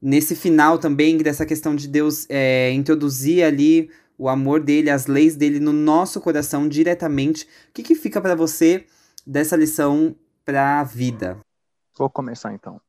nesse 0.00 0.36
final 0.36 0.78
também, 0.78 1.16
dessa 1.16 1.46
questão 1.46 1.74
de 1.74 1.88
Deus 1.88 2.26
é, 2.28 2.70
introduzir 2.72 3.42
ali 3.42 3.90
o 4.18 4.28
amor 4.28 4.60
dele, 4.60 4.90
as 4.90 5.06
leis 5.06 5.34
dele 5.34 5.58
no 5.58 5.72
nosso 5.72 6.20
coração 6.20 6.68
diretamente. 6.68 7.44
O 7.70 7.72
que, 7.72 7.82
que 7.82 7.94
fica 7.94 8.20
para 8.20 8.34
você 8.34 8.84
dessa 9.26 9.56
lição 9.56 10.14
para 10.44 10.80
a 10.80 10.84
vida? 10.84 11.38
Vou 11.96 12.10
começar 12.10 12.52
então. 12.52 12.80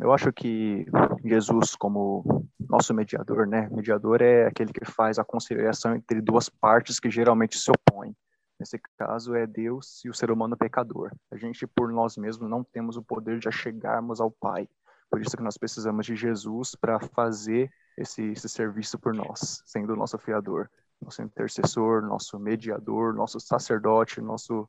Eu 0.00 0.12
acho 0.12 0.32
que 0.32 0.86
Jesus, 1.24 1.76
como 1.76 2.46
nosso 2.68 2.92
mediador, 2.92 3.46
né? 3.46 3.68
Mediador 3.70 4.20
é 4.20 4.46
aquele 4.46 4.72
que 4.72 4.84
faz 4.84 5.18
a 5.18 5.24
conciliação 5.24 5.94
entre 5.94 6.20
duas 6.20 6.48
partes 6.48 6.98
que 6.98 7.10
geralmente 7.10 7.58
se 7.58 7.70
opõem. 7.70 8.14
Nesse 8.58 8.80
caso 8.96 9.34
é 9.34 9.46
Deus 9.46 10.04
e 10.04 10.08
o 10.08 10.14
ser 10.14 10.30
humano 10.30 10.56
pecador. 10.56 11.12
A 11.30 11.36
gente, 11.36 11.66
por 11.66 11.92
nós 11.92 12.16
mesmos, 12.16 12.48
não 12.48 12.62
temos 12.62 12.96
o 12.96 13.02
poder 13.02 13.38
de 13.38 13.50
chegarmos 13.50 14.20
ao 14.20 14.30
Pai. 14.30 14.68
Por 15.10 15.20
isso 15.20 15.36
que 15.36 15.42
nós 15.42 15.56
precisamos 15.56 16.06
de 16.06 16.16
Jesus 16.16 16.74
para 16.74 16.98
fazer 17.00 17.70
esse, 17.96 18.22
esse 18.22 18.48
serviço 18.48 18.98
por 18.98 19.14
nós, 19.14 19.62
sendo 19.64 19.92
o 19.92 19.96
nosso 19.96 20.18
fiador, 20.18 20.68
nosso 21.00 21.22
intercessor, 21.22 22.02
nosso 22.02 22.38
mediador, 22.38 23.14
nosso 23.14 23.38
sacerdote, 23.38 24.20
nosso, 24.20 24.68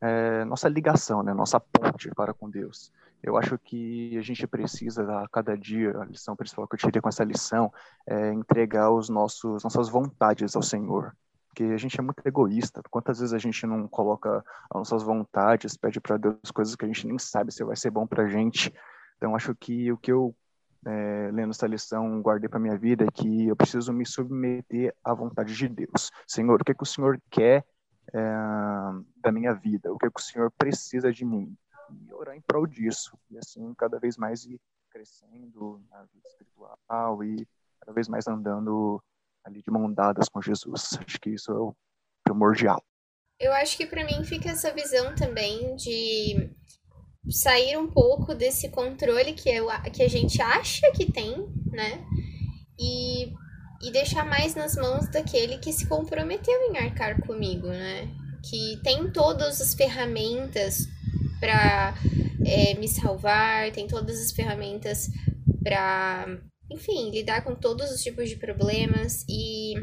é, 0.00 0.44
nossa 0.44 0.68
ligação, 0.68 1.22
né? 1.22 1.34
nossa 1.34 1.60
ponte 1.60 2.10
para 2.14 2.32
com 2.32 2.48
Deus. 2.48 2.92
Eu 3.22 3.36
acho 3.36 3.58
que 3.58 4.16
a 4.16 4.22
gente 4.22 4.46
precisa, 4.46 5.02
a 5.20 5.28
cada 5.28 5.56
dia, 5.56 5.96
a 5.98 6.04
lição 6.06 6.34
principal 6.34 6.66
que 6.66 6.74
eu 6.74 6.78
tirei 6.78 7.02
com 7.02 7.08
essa 7.08 7.22
lição 7.22 7.70
é 8.06 8.32
entregar 8.32 8.90
os 8.90 9.10
nossos, 9.10 9.62
nossas 9.62 9.90
vontades 9.90 10.56
ao 10.56 10.62
Senhor. 10.62 11.14
Porque 11.48 11.64
a 11.64 11.76
gente 11.76 11.98
é 11.98 12.02
muito 12.02 12.22
egoísta. 12.24 12.80
Quantas 12.90 13.18
vezes 13.18 13.34
a 13.34 13.38
gente 13.38 13.66
não 13.66 13.86
coloca 13.86 14.42
as 14.70 14.78
nossas 14.78 15.02
vontades, 15.02 15.76
pede 15.76 16.00
para 16.00 16.16
Deus 16.16 16.50
coisas 16.54 16.74
que 16.74 16.84
a 16.84 16.88
gente 16.88 17.06
nem 17.06 17.18
sabe 17.18 17.52
se 17.52 17.62
vai 17.62 17.76
ser 17.76 17.90
bom 17.90 18.06
para 18.06 18.22
a 18.22 18.28
gente. 18.28 18.72
Então, 19.16 19.36
acho 19.36 19.54
que 19.54 19.92
o 19.92 19.98
que 19.98 20.12
eu 20.12 20.34
é, 20.86 21.30
lendo 21.32 21.50
essa 21.50 21.66
lição, 21.66 22.22
guardei 22.22 22.48
para 22.48 22.58
minha 22.58 22.76
vida 22.76 23.04
é 23.04 23.10
que 23.10 23.48
eu 23.48 23.56
preciso 23.56 23.92
me 23.92 24.06
submeter 24.06 24.94
à 25.04 25.12
vontade 25.12 25.54
de 25.54 25.68
Deus. 25.68 26.10
Senhor, 26.26 26.60
o 26.60 26.64
que, 26.64 26.72
é 26.72 26.74
que 26.74 26.82
o 26.82 26.86
Senhor 26.86 27.20
quer 27.30 27.64
é, 28.12 28.20
da 29.16 29.32
minha 29.32 29.52
vida? 29.54 29.92
O 29.92 29.98
que, 29.98 30.06
é 30.06 30.10
que 30.10 30.20
o 30.20 30.24
Senhor 30.24 30.50
precisa 30.52 31.12
de 31.12 31.24
mim? 31.24 31.56
E 31.90 32.12
orar 32.12 32.36
em 32.36 32.40
prol 32.40 32.66
disso. 32.66 33.18
E 33.30 33.38
assim, 33.38 33.74
cada 33.74 33.98
vez 33.98 34.16
mais 34.16 34.44
ir 34.44 34.60
crescendo 34.90 35.80
na 35.90 36.02
vida 36.02 36.26
espiritual 36.28 37.24
e 37.24 37.46
cada 37.80 37.92
vez 37.92 38.08
mais 38.08 38.26
andando 38.26 39.02
ali 39.44 39.62
de 39.62 39.70
mão 39.70 39.92
dadas 39.92 40.28
com 40.28 40.42
Jesus. 40.42 40.98
Acho 41.06 41.20
que 41.20 41.30
isso 41.30 41.50
é 41.50 41.58
o 41.58 41.74
primordial. 42.24 42.82
Eu 43.38 43.52
acho 43.54 43.76
que 43.76 43.86
para 43.86 44.04
mim 44.04 44.22
fica 44.24 44.50
essa 44.50 44.72
visão 44.72 45.14
também 45.14 45.74
de 45.76 46.54
sair 47.30 47.76
um 47.78 47.90
pouco 47.90 48.34
desse 48.34 48.68
controle 48.68 49.32
que, 49.32 49.48
eu, 49.48 49.68
que 49.92 50.02
a 50.02 50.08
gente 50.08 50.40
acha 50.42 50.90
que 50.92 51.10
tem, 51.10 51.48
né? 51.66 52.04
E, 52.78 53.32
e 53.82 53.90
deixar 53.90 54.24
mais 54.24 54.54
nas 54.54 54.76
mãos 54.76 55.08
daquele 55.08 55.58
que 55.58 55.72
se 55.72 55.86
comprometeu 55.86 56.54
em 56.70 56.76
arcar 56.76 57.20
comigo, 57.22 57.68
né? 57.68 58.08
Que 58.44 58.78
tem 58.82 59.10
todas 59.10 59.60
as 59.60 59.74
ferramentas 59.74 60.86
para 61.40 61.94
é, 62.44 62.74
me 62.74 62.86
salvar, 62.86 63.72
tem 63.72 63.86
todas 63.86 64.20
as 64.20 64.32
ferramentas 64.32 65.08
para, 65.62 66.38
enfim, 66.70 67.10
lidar 67.10 67.42
com 67.42 67.54
todos 67.54 67.90
os 67.90 68.02
tipos 68.02 68.28
de 68.28 68.36
problemas 68.36 69.24
e, 69.28 69.74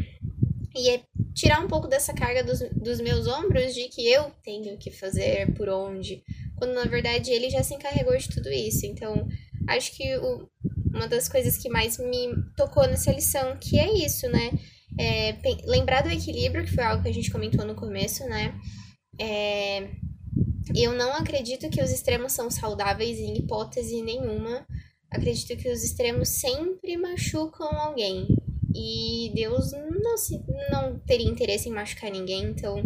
e 0.76 0.90
é 0.90 1.02
tirar 1.34 1.64
um 1.64 1.68
pouco 1.68 1.88
dessa 1.88 2.14
carga 2.14 2.44
dos, 2.44 2.60
dos 2.72 3.00
meus 3.00 3.28
ombros 3.28 3.74
de 3.74 3.88
que 3.90 4.08
eu 4.08 4.32
tenho 4.44 4.78
que 4.78 4.92
fazer 4.92 5.54
por 5.54 5.70
onde, 5.70 6.24
quando 6.56 6.74
na 6.74 6.86
verdade 6.86 7.32
ele 7.32 7.50
já 7.50 7.64
se 7.64 7.74
encarregou 7.74 8.18
de 8.18 8.30
tudo 8.30 8.50
isso. 8.50 8.86
Então, 8.86 9.28
acho 9.68 9.96
que 9.96 10.18
o, 10.18 10.50
uma 10.94 11.08
das 11.08 11.28
coisas 11.30 11.58
que 11.58 11.70
mais 11.70 11.98
me 11.98 12.34
tocou 12.56 12.88
nessa 12.88 13.12
lição, 13.12 13.58
que 13.58 13.80
é 13.80 14.06
isso, 14.06 14.28
né? 14.30 14.52
É, 15.00 15.38
lembrar 15.66 16.02
do 16.02 16.10
equilíbrio, 16.10 16.66
que 16.66 16.74
foi 16.74 16.84
algo 16.84 17.04
que 17.04 17.10
a 17.10 17.14
gente 17.14 17.32
comentou 17.32 17.66
no 17.66 17.76
começo, 17.76 18.24
né? 18.26 18.54
É, 19.20 19.90
eu 20.76 20.94
não 20.94 21.14
acredito 21.14 21.70
que 21.70 21.82
os 21.82 21.92
extremos 21.92 22.34
são 22.34 22.50
saudáveis 22.50 23.18
em 23.20 23.38
hipótese 23.38 24.02
nenhuma. 24.02 24.66
Acredito 25.10 25.56
que 25.56 25.70
os 25.70 25.84
extremos 25.84 26.30
sempre 26.30 26.98
machucam 26.98 27.68
alguém. 27.68 28.28
E 28.76 29.32
Deus 29.34 29.72
não, 29.72 30.18
se, 30.18 30.44
não 30.70 31.00
teria 31.00 31.28
interesse 31.28 31.70
em 31.70 31.72
machucar 31.72 32.12
ninguém, 32.12 32.44
então 32.44 32.84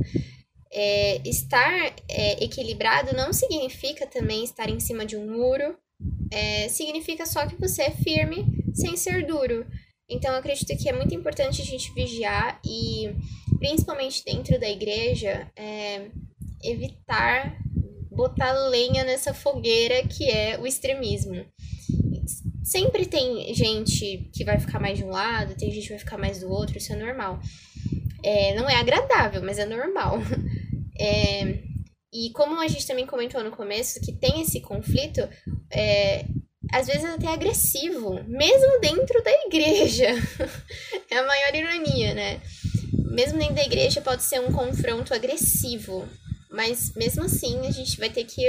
é, 0.71 1.27
estar 1.27 1.93
é, 2.07 2.43
equilibrado 2.43 3.15
não 3.15 3.33
significa 3.33 4.07
também 4.07 4.43
estar 4.43 4.69
em 4.69 4.79
cima 4.79 5.05
de 5.05 5.17
um 5.17 5.29
muro, 5.29 5.75
é, 6.31 6.67
significa 6.69 7.25
só 7.25 7.45
que 7.45 7.59
você 7.59 7.83
é 7.83 7.91
firme 7.91 8.45
sem 8.73 8.95
ser 8.95 9.25
duro. 9.25 9.65
Então, 10.09 10.31
eu 10.31 10.39
acredito 10.39 10.75
que 10.77 10.89
é 10.89 10.93
muito 10.93 11.13
importante 11.13 11.61
a 11.61 11.65
gente 11.65 11.93
vigiar 11.93 12.59
e, 12.65 13.13
principalmente 13.59 14.23
dentro 14.25 14.59
da 14.59 14.69
igreja, 14.69 15.49
é, 15.55 16.07
evitar 16.63 17.57
botar 18.11 18.51
lenha 18.67 19.05
nessa 19.05 19.33
fogueira 19.33 20.05
que 20.05 20.29
é 20.29 20.59
o 20.59 20.67
extremismo. 20.67 21.45
Sempre 22.63 23.05
tem 23.05 23.53
gente 23.53 24.29
que 24.33 24.43
vai 24.43 24.59
ficar 24.59 24.79
mais 24.79 24.97
de 24.97 25.03
um 25.03 25.09
lado, 25.09 25.55
tem 25.55 25.71
gente 25.71 25.83
que 25.83 25.93
vai 25.93 25.99
ficar 25.99 26.17
mais 26.17 26.39
do 26.39 26.49
outro, 26.49 26.77
isso 26.77 26.91
é 26.91 26.95
normal. 26.95 27.39
É, 28.23 28.53
não 28.53 28.69
é 28.69 28.75
agradável, 28.75 29.41
mas 29.41 29.57
é 29.57 29.65
normal. 29.65 30.19
É, 31.03 31.57
e 32.13 32.29
como 32.31 32.59
a 32.59 32.67
gente 32.67 32.85
também 32.85 33.05
comentou 33.05 33.43
no 33.43 33.51
começo, 33.51 34.01
que 34.01 34.11
tem 34.11 34.41
esse 34.41 34.59
conflito, 34.59 35.21
é, 35.71 36.25
às 36.71 36.87
vezes 36.87 37.03
é 37.03 37.13
até 37.13 37.27
agressivo, 37.27 38.23
mesmo 38.27 38.79
dentro 38.81 39.23
da 39.23 39.31
igreja. 39.45 40.07
é 41.09 41.17
a 41.17 41.25
maior 41.25 41.55
ironia, 41.55 42.13
né? 42.13 42.41
Mesmo 43.11 43.39
dentro 43.39 43.55
da 43.55 43.63
igreja 43.63 44.01
pode 44.01 44.23
ser 44.23 44.39
um 44.39 44.51
confronto 44.51 45.13
agressivo. 45.13 46.07
Mas 46.49 46.93
mesmo 46.95 47.23
assim, 47.23 47.65
a 47.65 47.71
gente 47.71 47.97
vai 47.97 48.09
ter 48.09 48.25
que 48.25 48.41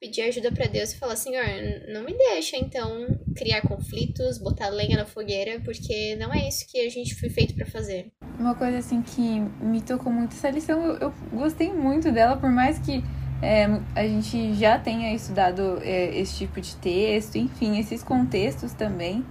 pedir 0.00 0.22
ajuda 0.22 0.50
para 0.50 0.66
Deus 0.66 0.92
e 0.92 0.98
falar: 0.98 1.14
Senhor, 1.14 1.44
não 1.88 2.02
me 2.02 2.12
deixa 2.12 2.56
então 2.56 3.06
criar 3.36 3.62
conflitos, 3.62 4.38
botar 4.38 4.70
lenha 4.70 4.96
na 4.96 5.06
fogueira, 5.06 5.60
porque 5.60 6.16
não 6.16 6.34
é 6.34 6.48
isso 6.48 6.66
que 6.68 6.80
a 6.80 6.90
gente 6.90 7.14
foi 7.14 7.30
feito 7.30 7.54
para 7.54 7.64
fazer. 7.64 8.10
Uma 8.38 8.54
coisa 8.54 8.78
assim 8.78 9.00
que 9.00 9.40
me 9.60 9.80
tocou 9.80 10.12
muito 10.12 10.32
essa 10.32 10.50
lição, 10.50 10.82
eu, 10.82 10.96
eu 10.96 11.14
gostei 11.32 11.72
muito 11.72 12.10
dela, 12.10 12.36
por 12.36 12.50
mais 12.50 12.78
que 12.78 13.04
é, 13.40 13.68
a 13.94 14.02
gente 14.02 14.54
já 14.54 14.78
tenha 14.78 15.14
estudado 15.14 15.78
é, 15.82 16.18
esse 16.18 16.38
tipo 16.38 16.60
de 16.60 16.74
texto, 16.76 17.36
enfim, 17.36 17.78
esses 17.78 18.02
contextos 18.02 18.72
também. 18.72 19.24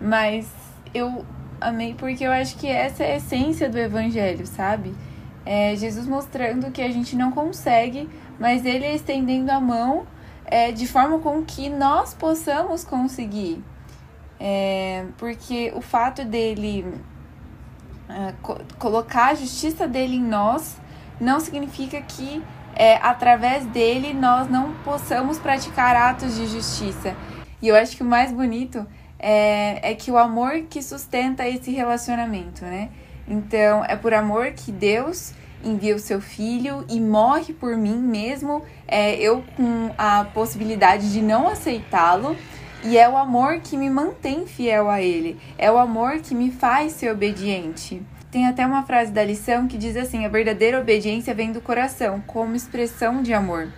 Mas 0.00 0.48
eu 0.94 1.24
amei 1.60 1.94
porque 1.94 2.24
eu 2.24 2.30
acho 2.30 2.56
que 2.56 2.66
essa 2.66 3.02
é 3.02 3.14
a 3.14 3.16
essência 3.16 3.68
do 3.68 3.78
evangelho, 3.78 4.46
sabe? 4.46 4.94
É 5.44 5.74
Jesus 5.74 6.06
mostrando 6.06 6.70
que 6.70 6.82
a 6.82 6.90
gente 6.90 7.16
não 7.16 7.32
consegue, 7.32 8.08
mas 8.38 8.64
ele 8.64 8.86
estendendo 8.86 9.50
a 9.50 9.58
mão 9.58 10.06
é, 10.44 10.70
de 10.70 10.86
forma 10.86 11.18
com 11.18 11.42
que 11.42 11.68
nós 11.68 12.14
possamos 12.14 12.84
conseguir. 12.84 13.62
É, 14.40 15.06
porque 15.16 15.72
o 15.74 15.80
fato 15.80 16.24
dele 16.24 16.84
é, 18.08 18.34
co 18.42 18.58
colocar 18.78 19.28
a 19.28 19.34
justiça 19.34 19.86
dele 19.86 20.16
em 20.16 20.22
nós 20.22 20.76
não 21.20 21.40
significa 21.40 22.00
que 22.00 22.42
é, 22.74 22.96
através 22.96 23.66
dele 23.66 24.14
nós 24.14 24.48
não 24.48 24.72
possamos 24.84 25.38
praticar 25.38 25.96
atos 25.96 26.36
de 26.36 26.46
justiça. 26.46 27.14
E 27.60 27.68
eu 27.68 27.74
acho 27.74 27.96
que 27.96 28.02
o 28.02 28.06
mais 28.06 28.30
bonito 28.30 28.86
é, 29.18 29.90
é 29.90 29.94
que 29.94 30.10
o 30.10 30.16
amor 30.16 30.62
que 30.70 30.80
sustenta 30.80 31.46
esse 31.48 31.72
relacionamento, 31.72 32.64
né? 32.64 32.88
Então, 33.26 33.84
é 33.84 33.96
por 33.96 34.14
amor 34.14 34.52
que 34.52 34.70
Deus 34.70 35.32
envia 35.64 35.94
o 35.94 35.98
seu 35.98 36.20
filho 36.20 36.84
e 36.88 37.00
morre 37.00 37.52
por 37.52 37.76
mim 37.76 37.98
mesmo, 37.98 38.62
é, 38.86 39.16
eu 39.16 39.42
com 39.56 39.90
a 39.98 40.24
possibilidade 40.24 41.12
de 41.12 41.20
não 41.20 41.48
aceitá-lo. 41.48 42.36
E 42.84 42.96
é 42.96 43.08
o 43.08 43.16
amor 43.16 43.60
que 43.60 43.76
me 43.76 43.90
mantém 43.90 44.46
fiel 44.46 44.88
a 44.88 45.02
ele. 45.02 45.38
É 45.58 45.70
o 45.70 45.78
amor 45.78 46.20
que 46.20 46.34
me 46.34 46.50
faz 46.50 46.92
ser 46.92 47.10
obediente. 47.10 48.00
Tem 48.30 48.46
até 48.46 48.64
uma 48.64 48.84
frase 48.84 49.10
da 49.10 49.24
lição 49.24 49.66
que 49.66 49.76
diz 49.76 49.96
assim: 49.96 50.24
a 50.24 50.28
verdadeira 50.28 50.80
obediência 50.80 51.34
vem 51.34 51.50
do 51.50 51.60
coração, 51.60 52.22
como 52.26 52.54
expressão 52.54 53.22
de 53.22 53.32
amor. 53.32 53.68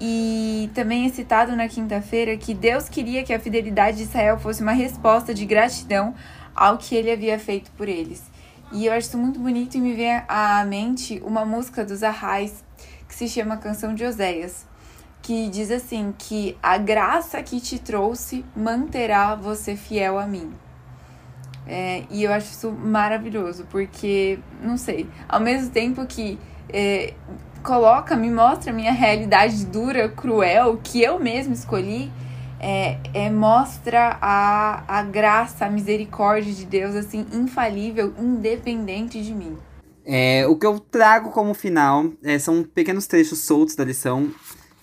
E 0.00 0.70
também 0.74 1.06
é 1.06 1.08
citado 1.08 1.54
na 1.56 1.68
quinta-feira 1.68 2.36
que 2.36 2.54
Deus 2.54 2.88
queria 2.88 3.24
que 3.24 3.32
a 3.32 3.40
fidelidade 3.40 3.98
de 3.98 4.04
Israel 4.04 4.38
fosse 4.38 4.62
uma 4.62 4.72
resposta 4.72 5.34
de 5.34 5.44
gratidão 5.44 6.14
ao 6.54 6.78
que 6.78 6.94
ele 6.94 7.10
havia 7.10 7.38
feito 7.38 7.70
por 7.72 7.88
eles. 7.88 8.22
E 8.72 8.86
eu 8.86 8.92
acho 8.92 9.08
isso 9.08 9.18
muito 9.18 9.40
bonito 9.40 9.76
e 9.76 9.80
me 9.80 9.94
vem 9.94 10.22
à 10.28 10.64
mente 10.64 11.22
uma 11.24 11.44
música 11.44 11.84
dos 11.84 12.02
Arrais 12.02 12.64
que 13.08 13.14
se 13.14 13.28
chama 13.28 13.56
Canção 13.56 13.94
de 13.94 14.04
Oséias, 14.04 14.66
que 15.28 15.46
diz 15.50 15.70
assim 15.70 16.14
que 16.16 16.56
a 16.62 16.78
graça 16.78 17.42
que 17.42 17.60
te 17.60 17.78
trouxe 17.78 18.46
manterá 18.56 19.34
você 19.34 19.76
fiel 19.76 20.18
a 20.18 20.26
mim. 20.26 20.54
É, 21.66 22.04
e 22.10 22.24
eu 22.24 22.32
acho 22.32 22.50
isso 22.50 22.72
maravilhoso, 22.72 23.66
porque, 23.68 24.38
não 24.62 24.78
sei, 24.78 25.06
ao 25.28 25.38
mesmo 25.38 25.68
tempo 25.68 26.06
que 26.06 26.38
é, 26.70 27.12
coloca, 27.62 28.16
me 28.16 28.30
mostra 28.30 28.72
a 28.72 28.74
minha 28.74 28.90
realidade 28.90 29.66
dura, 29.66 30.08
cruel, 30.08 30.80
que 30.82 31.02
eu 31.02 31.20
mesmo 31.20 31.52
escolhi, 31.52 32.10
é, 32.58 32.96
é, 33.12 33.28
mostra 33.28 34.16
a, 34.22 34.82
a 34.88 35.02
graça, 35.02 35.66
a 35.66 35.70
misericórdia 35.70 36.54
de 36.54 36.64
Deus, 36.64 36.94
assim, 36.94 37.26
infalível, 37.34 38.14
independente 38.18 39.22
de 39.22 39.34
mim. 39.34 39.58
É, 40.06 40.46
o 40.46 40.56
que 40.56 40.64
eu 40.64 40.80
trago 40.80 41.32
como 41.32 41.52
final 41.52 42.06
é, 42.24 42.38
são 42.38 42.62
pequenos 42.62 43.06
trechos 43.06 43.40
soltos 43.40 43.76
da 43.76 43.84
lição, 43.84 44.32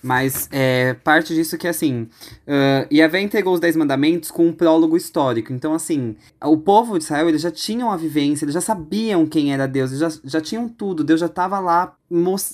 mas 0.06 0.48
é, 0.52 0.94
parte 0.94 1.34
disso 1.34 1.58
que, 1.58 1.66
assim, 1.66 2.02
uh, 2.46 2.94
Yahvé 2.94 3.20
entregou 3.20 3.52
os 3.52 3.58
Dez 3.58 3.74
Mandamentos 3.74 4.30
com 4.30 4.46
um 4.46 4.52
prólogo 4.52 4.96
histórico. 4.96 5.52
Então, 5.52 5.74
assim, 5.74 6.14
o 6.44 6.56
povo 6.56 6.96
de 6.96 7.02
Israel, 7.02 7.28
eles 7.28 7.42
já 7.42 7.50
tinham 7.50 7.90
a 7.90 7.96
vivência, 7.96 8.44
eles 8.44 8.54
já 8.54 8.60
sabiam 8.60 9.26
quem 9.26 9.52
era 9.52 9.66
Deus, 9.66 9.90
eles 9.90 9.98
já, 9.98 10.20
já 10.22 10.40
tinham 10.40 10.68
tudo. 10.68 11.02
Deus 11.02 11.18
já 11.18 11.26
estava 11.26 11.58
lá, 11.58 11.96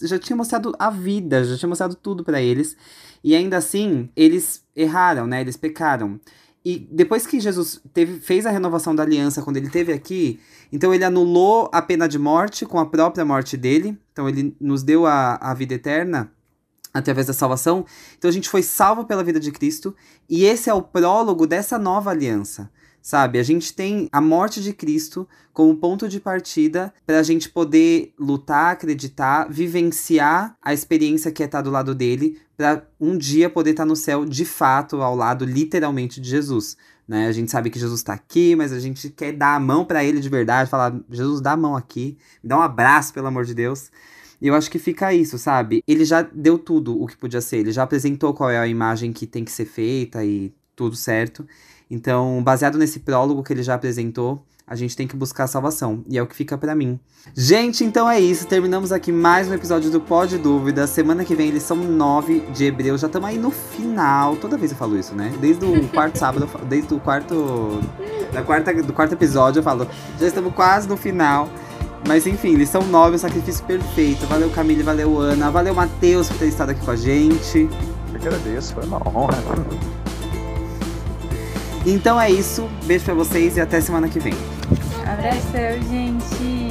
já 0.02 0.18
tinha 0.18 0.34
mostrado 0.34 0.74
a 0.78 0.88
vida, 0.88 1.44
já 1.44 1.58
tinha 1.58 1.68
mostrado 1.68 1.94
tudo 1.94 2.24
para 2.24 2.40
eles. 2.40 2.74
E 3.22 3.36
ainda 3.36 3.58
assim, 3.58 4.08
eles 4.16 4.64
erraram, 4.74 5.26
né? 5.26 5.42
Eles 5.42 5.58
pecaram. 5.58 6.18
E 6.64 6.88
depois 6.90 7.26
que 7.26 7.38
Jesus 7.38 7.82
teve, 7.92 8.18
fez 8.18 8.46
a 8.46 8.50
renovação 8.50 8.94
da 8.94 9.02
aliança, 9.02 9.42
quando 9.42 9.58
ele 9.58 9.66
esteve 9.66 9.92
aqui, 9.92 10.40
então 10.72 10.94
ele 10.94 11.04
anulou 11.04 11.68
a 11.70 11.82
pena 11.82 12.08
de 12.08 12.18
morte 12.18 12.64
com 12.64 12.78
a 12.78 12.86
própria 12.86 13.26
morte 13.26 13.58
dele. 13.58 13.98
Então 14.10 14.26
ele 14.26 14.56
nos 14.58 14.82
deu 14.82 15.04
a, 15.04 15.34
a 15.34 15.52
vida 15.52 15.74
eterna 15.74 16.32
através 16.92 17.26
da 17.26 17.32
salvação. 17.32 17.84
Então 18.18 18.28
a 18.28 18.32
gente 18.32 18.48
foi 18.48 18.62
salvo 18.62 19.04
pela 19.04 19.24
vida 19.24 19.40
de 19.40 19.50
Cristo. 19.50 19.94
E 20.28 20.44
esse 20.44 20.68
é 20.68 20.74
o 20.74 20.82
prólogo 20.82 21.46
dessa 21.46 21.78
nova 21.78 22.10
aliança. 22.10 22.70
Sabe, 23.04 23.40
a 23.40 23.42
gente 23.42 23.74
tem 23.74 24.08
a 24.12 24.20
morte 24.20 24.62
de 24.62 24.72
Cristo 24.72 25.28
como 25.52 25.76
ponto 25.76 26.08
de 26.08 26.20
partida 26.20 26.94
para 27.04 27.18
a 27.18 27.22
gente 27.24 27.48
poder 27.48 28.14
lutar, 28.16 28.72
acreditar, 28.72 29.48
vivenciar 29.50 30.56
a 30.62 30.72
experiência 30.72 31.32
que 31.32 31.42
é 31.42 31.46
estar 31.46 31.58
tá 31.58 31.62
do 31.62 31.70
lado 31.70 31.96
dele, 31.96 32.38
para 32.56 32.86
um 33.00 33.18
dia 33.18 33.50
poder 33.50 33.70
estar 33.70 33.82
tá 33.82 33.88
no 33.88 33.96
céu 33.96 34.24
de 34.24 34.44
fato, 34.44 35.02
ao 35.02 35.16
lado 35.16 35.44
literalmente 35.44 36.20
de 36.20 36.30
Jesus. 36.30 36.76
Né? 37.08 37.26
A 37.26 37.32
gente 37.32 37.50
sabe 37.50 37.70
que 37.70 37.78
Jesus 37.78 37.98
está 37.98 38.12
aqui, 38.12 38.54
mas 38.54 38.72
a 38.72 38.78
gente 38.78 39.10
quer 39.10 39.32
dar 39.32 39.56
a 39.56 39.60
mão 39.60 39.84
para 39.84 40.04
ele 40.04 40.20
de 40.20 40.28
verdade, 40.28 40.70
falar: 40.70 40.94
Jesus, 41.10 41.40
dá 41.40 41.52
a 41.52 41.56
mão 41.56 41.76
aqui, 41.76 42.16
dá 42.42 42.56
um 42.56 42.62
abraço, 42.62 43.12
pelo 43.12 43.26
amor 43.26 43.44
de 43.44 43.52
Deus. 43.52 43.90
E 44.42 44.48
eu 44.48 44.56
acho 44.56 44.68
que 44.68 44.78
fica 44.80 45.14
isso, 45.14 45.38
sabe? 45.38 45.84
Ele 45.86 46.04
já 46.04 46.20
deu 46.20 46.58
tudo 46.58 47.00
o 47.00 47.06
que 47.06 47.16
podia 47.16 47.40
ser, 47.40 47.58
ele 47.58 47.70
já 47.70 47.84
apresentou 47.84 48.34
qual 48.34 48.50
é 48.50 48.58
a 48.58 48.66
imagem 48.66 49.12
que 49.12 49.24
tem 49.24 49.44
que 49.44 49.52
ser 49.52 49.66
feita 49.66 50.24
e 50.24 50.52
tudo 50.74 50.96
certo. 50.96 51.46
Então, 51.88 52.42
baseado 52.42 52.76
nesse 52.76 52.98
prólogo 52.98 53.44
que 53.44 53.52
ele 53.52 53.62
já 53.62 53.74
apresentou, 53.74 54.44
a 54.66 54.74
gente 54.74 54.96
tem 54.96 55.06
que 55.06 55.14
buscar 55.14 55.44
a 55.44 55.46
salvação. 55.46 56.02
E 56.08 56.18
é 56.18 56.22
o 56.22 56.26
que 56.26 56.34
fica 56.34 56.58
para 56.58 56.74
mim. 56.74 56.98
Gente, 57.36 57.84
então 57.84 58.10
é 58.10 58.18
isso. 58.18 58.46
Terminamos 58.48 58.90
aqui 58.90 59.12
mais 59.12 59.48
um 59.48 59.54
episódio 59.54 59.90
do 59.90 60.00
Pode 60.00 60.38
Dúvida. 60.38 60.88
Semana 60.88 61.24
que 61.24 61.36
vem 61.36 61.48
eles 61.48 61.62
são 61.62 61.76
nove 61.76 62.40
de 62.52 62.64
Hebreus. 62.64 63.00
Já 63.00 63.06
estamos 63.06 63.28
aí 63.28 63.38
no 63.38 63.50
final. 63.50 64.36
Toda 64.36 64.56
vez 64.56 64.72
eu 64.72 64.76
falo 64.76 64.98
isso, 64.98 65.14
né? 65.14 65.32
Desde 65.40 65.64
o 65.64 65.88
quarto 65.88 66.18
sábado, 66.18 66.48
desde 66.68 66.92
o 66.94 66.98
quarto. 66.98 67.80
Da 68.32 68.42
quarta, 68.42 68.72
do 68.82 68.92
quarto 68.92 69.12
episódio 69.12 69.60
eu 69.60 69.62
falo. 69.62 69.86
Já 70.18 70.26
estamos 70.26 70.52
quase 70.54 70.88
no 70.88 70.96
final. 70.96 71.48
Mas 72.06 72.26
enfim, 72.26 72.54
lição 72.54 72.82
nove, 72.82 73.16
o 73.16 73.18
sacrifício 73.18 73.64
perfeito. 73.64 74.26
Valeu 74.26 74.50
Camille, 74.50 74.82
valeu 74.82 75.18
Ana, 75.18 75.50
valeu 75.50 75.74
Matheus 75.74 76.28
por 76.28 76.38
ter 76.38 76.48
estado 76.48 76.70
aqui 76.70 76.84
com 76.84 76.90
a 76.90 76.96
gente. 76.96 77.68
Eu 78.12 78.16
agradeço, 78.16 78.74
foi 78.74 78.84
uma 78.84 78.98
honra. 79.08 79.38
Então 81.86 82.20
é 82.20 82.30
isso. 82.30 82.68
Beijo 82.84 83.04
pra 83.04 83.14
vocês 83.14 83.56
e 83.56 83.60
até 83.60 83.80
semana 83.80 84.08
que 84.08 84.18
vem. 84.18 84.34
Abração, 85.06 85.82
gente. 85.90 86.61